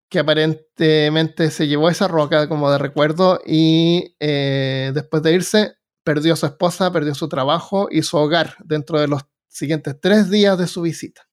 [0.08, 5.72] que aparentemente se llevó esa roca como de recuerdo y eh, después de irse
[6.04, 10.30] perdió a su esposa, perdió su trabajo y su hogar dentro de los siguientes tres
[10.30, 11.28] días de su visita.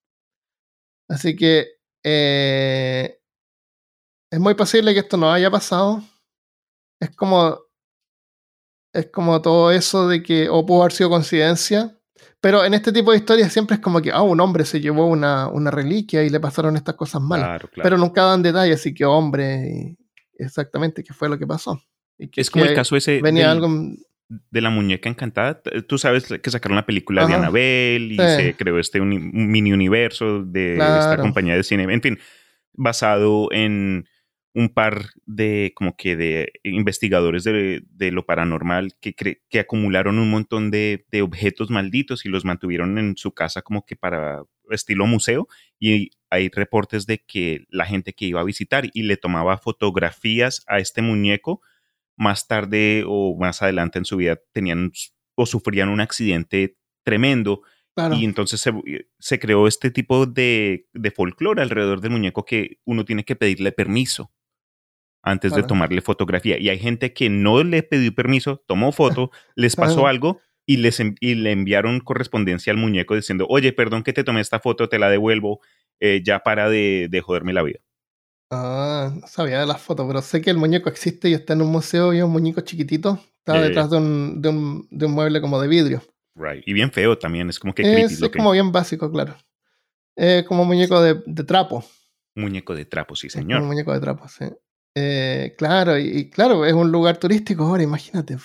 [1.08, 1.68] Así que
[2.04, 3.20] eh,
[4.34, 6.04] es muy posible que esto no haya pasado.
[7.00, 7.60] Es como.
[8.94, 10.50] Es como todo eso de que.
[10.50, 11.98] O pudo haber sido coincidencia.
[12.40, 15.08] Pero en este tipo de historias siempre es como que, ah, un hombre se llevó
[15.08, 17.46] una, una reliquia y le pasaron estas cosas malas.
[17.48, 17.84] Claro, claro.
[17.84, 19.96] Pero nunca dan detalles, así que hombre,
[20.38, 21.82] exactamente qué fue lo que pasó.
[22.18, 23.70] Y que- es como el que caso ese Venía del- algo.
[24.30, 25.62] de la muñeca encantada.
[25.88, 27.34] Tú sabes que sacaron la película de.
[27.34, 28.24] Annabelle y Sí.
[28.44, 31.84] se creó este uni- mini universo de esta compañía de cine.
[31.84, 32.20] En fin,
[32.74, 34.06] basado en
[34.56, 40.20] un par de como que de investigadores de, de lo paranormal que, cre- que acumularon
[40.20, 44.44] un montón de, de objetos malditos y los mantuvieron en su casa como que para
[44.70, 45.48] estilo museo
[45.80, 50.64] y hay reportes de que la gente que iba a visitar y le tomaba fotografías
[50.68, 51.62] a este muñeco
[52.16, 54.92] más tarde o más adelante en su vida tenían
[55.36, 57.62] o sufrían un accidente tremendo
[57.96, 58.16] Claro.
[58.16, 58.74] y entonces se,
[59.20, 63.72] se creó este tipo de, de folclore alrededor del muñeco que uno tiene que pedirle
[63.72, 64.32] permiso
[65.24, 66.60] antes de tomarle fotografía.
[66.60, 71.00] Y hay gente que no le pidió permiso, tomó foto, les pasó algo y, les,
[71.20, 75.00] y le enviaron correspondencia al muñeco diciendo, oye, perdón que te tomé esta foto, te
[75.00, 75.60] la devuelvo,
[76.00, 77.80] eh, ya para de, de joderme la vida.
[78.52, 81.62] Ah, no sabía de las fotos, pero sé que el muñeco existe y está en
[81.64, 83.20] un museo y es un muñeco chiquitito.
[83.40, 86.02] Está detrás de un, de, un, de un mueble como de vidrio.
[86.36, 86.64] Right.
[86.66, 88.02] Y bien feo también, es como que creepy.
[88.02, 89.36] Es, es que- como bien básico, claro.
[90.16, 91.84] Es como muñeco de, de trapo.
[92.36, 93.62] Muñeco de trapo, sí, señor.
[93.62, 94.46] un muñeco de trapo, sí.
[94.96, 98.38] Eh, claro, y, y claro, es un lugar turístico ahora, imagínate.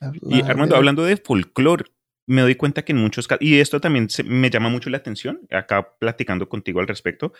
[0.00, 1.84] La- Y Armando, hablando de folclore,
[2.26, 4.98] me doy cuenta que en muchos casos, y esto también se- me llama mucho la
[4.98, 7.32] atención, acá platicando contigo al respecto,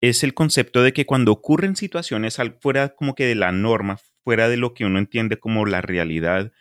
[0.00, 3.98] es el concepto de que cuando ocurren situaciones al- fuera como que de la norma,
[4.24, 6.52] fuera de lo que uno entiende como la realidad,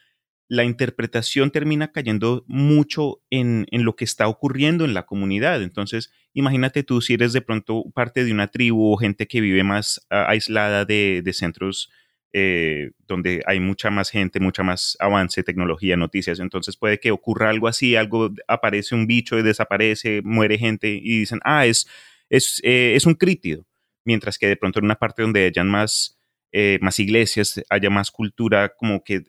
[0.47, 5.63] la interpretación termina cayendo mucho en, en lo que está ocurriendo en la comunidad.
[5.63, 9.63] Entonces, imagínate tú si eres de pronto parte de una tribu o gente que vive
[9.63, 11.89] más aislada de, de centros
[12.37, 16.39] eh, donde hay mucha más gente, mucha más avance, tecnología, noticias.
[16.39, 21.19] Entonces puede que ocurra algo así, algo aparece un bicho y desaparece, muere gente y
[21.19, 21.87] dicen, ah, es,
[22.29, 23.65] es, eh, es un crítido.
[24.03, 26.19] Mientras que de pronto en una parte donde hayan más,
[26.51, 29.23] eh, más iglesias, haya más cultura como que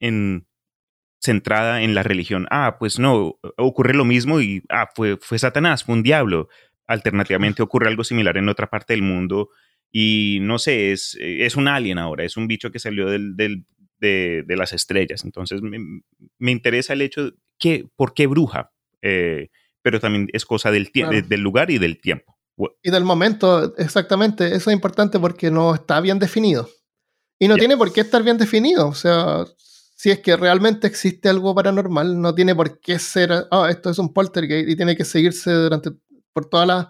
[0.00, 0.46] en,
[1.20, 2.46] centrada en la religión.
[2.50, 6.48] Ah, pues no, ocurre lo mismo y ah, fue, fue Satanás, fue un diablo.
[6.86, 9.50] Alternativamente ocurre algo similar en otra parte del mundo
[9.90, 13.64] y no sé, es, es un alien ahora, es un bicho que salió del, del-
[14.00, 15.24] de, de las estrellas.
[15.24, 15.78] Entonces me,
[16.38, 18.70] me interesa el hecho que, ¿por qué bruja?
[19.02, 19.48] Eh,
[19.82, 21.10] pero también es cosa del, Claro.
[21.10, 22.38] de- del lugar y del tiempo.
[22.82, 26.68] Y del momento, exactamente, eso es importante porque no está bien definido.
[27.40, 27.60] Y no Ya.
[27.60, 28.86] tiene por qué estar bien definido.
[28.88, 29.44] O sea,
[29.98, 33.98] si es que realmente existe algo paranormal, no tiene por qué ser, ah, esto es
[33.98, 35.90] un poltergeist y tiene que seguirse durante,
[36.32, 36.86] por todas las,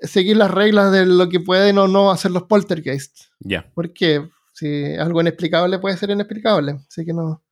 [0.00, 3.32] seguir las reglas de lo que pueden o no hacer los poltergeists.
[3.40, 3.68] Ya.
[3.74, 6.76] Porque si algo inexplicable puede ser inexplicable.
[6.88, 7.43] Así que no.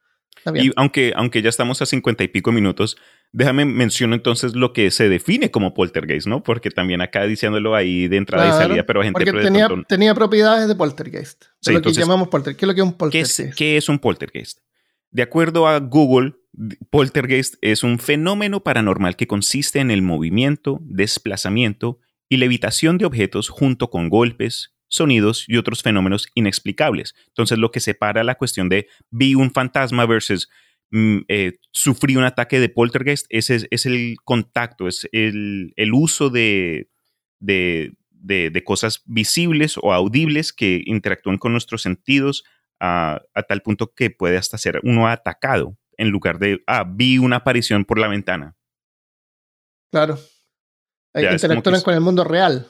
[0.55, 2.97] Y aunque, aunque ya estamos a cincuenta y pico minutos,
[3.33, 6.43] déjame menciono entonces lo que se define como poltergeist, ¿no?
[6.43, 10.69] Porque también acá diciéndolo ahí de entrada y salida, pero gente Porque tenía, tenía propiedades
[10.69, 11.43] de poltergeist.
[11.43, 12.59] De Sí, lo entonces, que llamamos poltergeist.
[12.59, 13.41] ¿Qué es lo que es un ¿Qué poltergeist?
[13.41, 14.59] es, qué es un poltergeist?
[15.11, 16.35] De acuerdo a Google,
[16.91, 23.49] poltergeist es un fenómeno paranormal que consiste en el movimiento, desplazamiento y levitación de objetos
[23.49, 27.15] junto con golpes, sonidos y otros fenómenos inexplicables.
[27.29, 30.49] Entonces, lo que separa la cuestión de vi un fantasma versus
[30.91, 35.95] mm, eh, sufrí un ataque de poltergeist es, es, es el contacto, es el, el
[35.95, 36.91] uso de,
[37.41, 42.45] de, de- de cosas visibles o audibles que interactúan con nuestros sentidos
[42.79, 47.17] a, a tal punto que puede hasta ser uno atacado en lugar de, ah, vi
[47.19, 48.57] una aparición por la ventana.
[49.91, 50.19] Claro.
[51.15, 52.67] Ya, interactúan con el mundo real.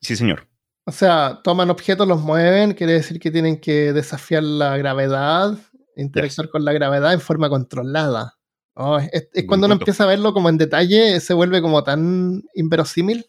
[0.00, 0.46] Sí, señor.
[0.88, 5.58] O sea, toman objetos, los mueven, quiere decir que tienen que desafiar la gravedad,
[5.94, 8.38] interactuar con la gravedad en forma controlada.
[8.72, 13.26] Oh, es, cuando uno empieza a verlo como en detalle, se vuelve como tan inverosímil.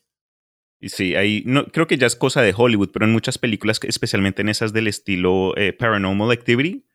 [0.84, 4.42] Sí, ahí no, creo que ya es cosa de Hollywood, pero en muchas películas, especialmente
[4.42, 6.86] en esas del estilo eh, Paranormal Activity,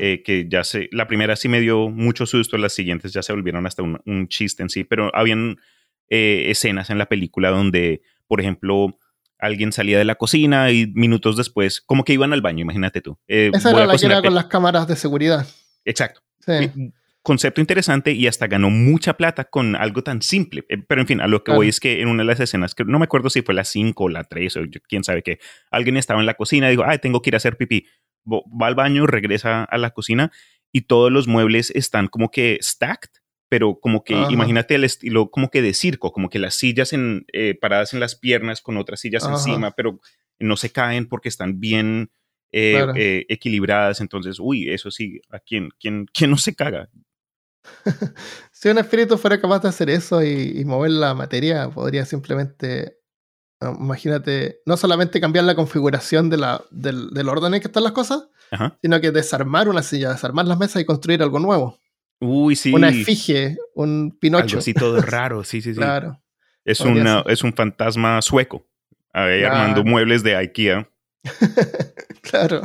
[0.00, 3.32] eh, que ya se, la primera sí me dio mucho susto, las siguientes ya se
[3.32, 5.56] volvieron hasta un, un chiste en sí, pero habían
[6.10, 8.98] eh, escenas en la película donde, por ejemplo,
[9.40, 13.18] alguien salía de la cocina y minutos después, como que iban al baño, imagínate tú.
[13.28, 15.46] eh, Esa era la que era con las cámaras de seguridad.
[15.84, 16.20] Exacto.
[16.40, 16.52] Sí.
[16.52, 16.72] Eh,
[17.22, 20.64] Concepto interesante y hasta ganó mucha plata con algo tan simple.
[20.70, 21.58] Eh, Pero en fin, a lo que Claro.
[21.58, 23.64] voy es que en una de las escenas, que no me acuerdo si fue la
[23.64, 25.38] 5 o la 3 o yo- quién sabe qué,
[25.70, 27.84] alguien estaba en la cocina y dijo, ay, tengo que ir a hacer pipí.
[28.26, 30.32] Va al baño, regresa a la cocina
[30.72, 33.10] y todos los muebles están como que stacked
[33.50, 37.26] pero como que imagínate el estilo como que de circo, como que las sillas en,
[37.32, 39.98] eh, paradas en las piernas con otras sillas encima, pero
[40.38, 42.12] no se caen porque están bien
[42.52, 44.00] eh, eh, equilibradas.
[44.00, 46.90] Entonces, uy, eso sí, ¿a quién, quién, quién no se caga?
[48.52, 52.98] si un espíritu fuera capaz de hacer eso y, mover la materia, podría simplemente,
[53.60, 58.28] imagínate, no solamente cambiar la configuración de la, del, orden en que están las cosas,
[58.80, 61.79] sino que desarmar una silla, desarmar las mesas y construir algo nuevo.
[62.20, 62.72] Uy, sí.
[62.72, 64.44] Una efigie, un pinocho.
[64.44, 65.78] Algo así todo raro, sí, sí, sí.
[65.78, 66.20] Claro.
[66.64, 68.66] Es, una, es un fantasma sueco,
[69.12, 70.88] ahí armando muebles de IKEA.
[72.22, 72.62] claro,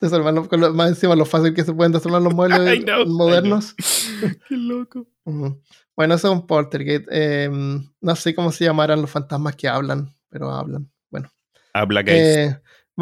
[0.00, 3.74] desarmarlo con más encima lo fácil que se pueden desarmar los muebles modernos.
[4.48, 5.06] Qué loco.
[5.96, 7.06] Bueno, eso es un poltergeist.
[7.10, 10.90] Em, no sé cómo se llamarán los fantasmas que hablan, pero hablan.
[11.10, 11.30] Bueno.
[11.72, 12.58] Habla eh,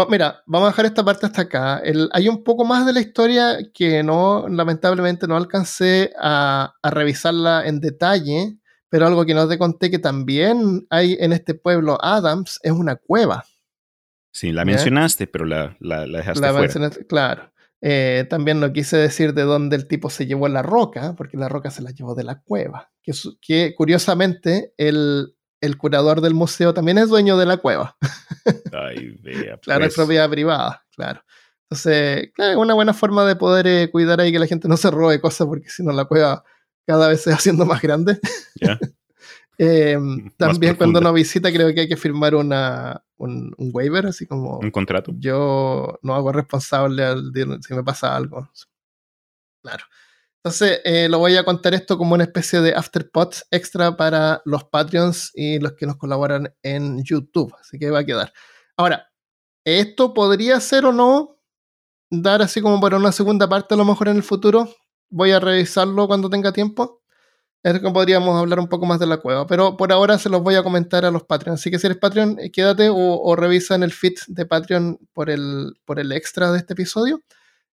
[0.09, 1.83] mira, vamos a dejar esta parte hasta acá.
[2.13, 7.67] hay un poco más de la historia que no, lamentablemente, no alcancé a, a revisarla
[7.67, 12.61] en detalle, pero algo que no te conté que también hay en este pueblo Adams
[12.63, 13.45] es una cueva.
[14.33, 16.91] Sí, la mencionaste, pero la, la, dejaste la fuera.
[17.09, 17.53] Claro.
[17.81, 21.49] Eh, también no quise decir de dónde el tipo se llevó la roca, porque la
[21.49, 22.91] roca se la llevó de la cueva.
[23.03, 27.97] Que, que curiosamente, el, el, curador del museo también es dueño de la cueva.
[28.73, 29.57] Ay, vea.
[29.63, 29.97] claro, es pues.
[29.97, 31.23] propiedad privada, claro.
[31.69, 34.77] Entonces, claro, es una buena forma de poder eh, cuidar ahí que la gente no
[34.77, 36.45] se robe cosas, porque si no la cueva
[36.87, 38.19] cada vez se va haciendo más grande.
[39.59, 44.59] Em, también cuando uno visita creo que hay que firmar una, un, waiver, así como...
[44.59, 45.13] Un contrato.
[45.19, 47.03] Yo no hago responsable
[47.67, 48.51] si me pasa algo.
[49.63, 49.85] Claro.
[50.47, 54.63] Entonces, eh, lo voy a contar esto como una especie de afterpot extra para los
[54.63, 57.53] Patreons y los que nos colaboran en YouTube.
[57.61, 58.33] Así que va a quedar.
[58.77, 59.09] Ahora,
[59.65, 61.41] esto podría ser o no
[62.13, 64.69] dar así como para una segunda parte a lo mejor en el futuro.
[65.11, 67.03] Voy a revisarlo cuando tenga tiempo
[67.65, 69.49] es que podríamos hablar un poco más de la cueva.
[69.49, 71.61] Pero por ahora se los voy a comentar a los Patreons.
[71.61, 75.29] Así que si eres Patreon, eh, quédate o, revisa en el feed de Patreon por
[75.29, 77.21] el, por el extra de este episodio.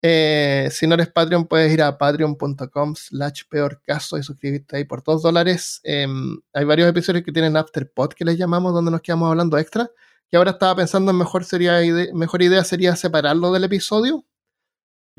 [0.01, 4.85] Eh, si no eres Patreon, puedes ir a patreon.com slash peor caso y suscribirte ahí
[4.85, 5.81] por 2 dólares.
[5.85, 9.91] Em, hay varios episodios que tienen Afterpod que les llamamos, donde nos quedamos hablando extra.
[10.31, 11.81] Y ahora estaba pensando en mejor, sería
[12.13, 14.25] mejor idea sería separarlo del episodio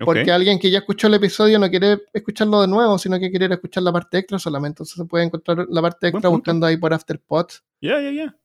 [0.06, 3.54] porque alguien que ya escuchó el episodio no quiere escucharlo de nuevo, sino que quiere
[3.54, 4.76] escuchar la parte extra solamente.
[4.78, 7.48] Entonces se puede encontrar la parte extra buscando ahí por Afterpod.
[7.82, 8.36] Ya, ya, ya.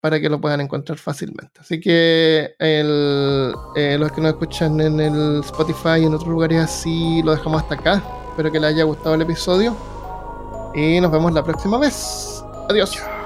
[0.00, 1.60] Para que lo puedan encontrar fácilmente.
[1.60, 7.22] Así que eh, los que nos escuchan en el Spotify y en otros lugares así,
[7.22, 8.02] lo dejamos hasta acá.
[8.30, 9.76] Espero que les haya gustado el episodio.
[10.74, 12.44] Y nos vemos la próxima vez.
[12.68, 13.17] Adiós.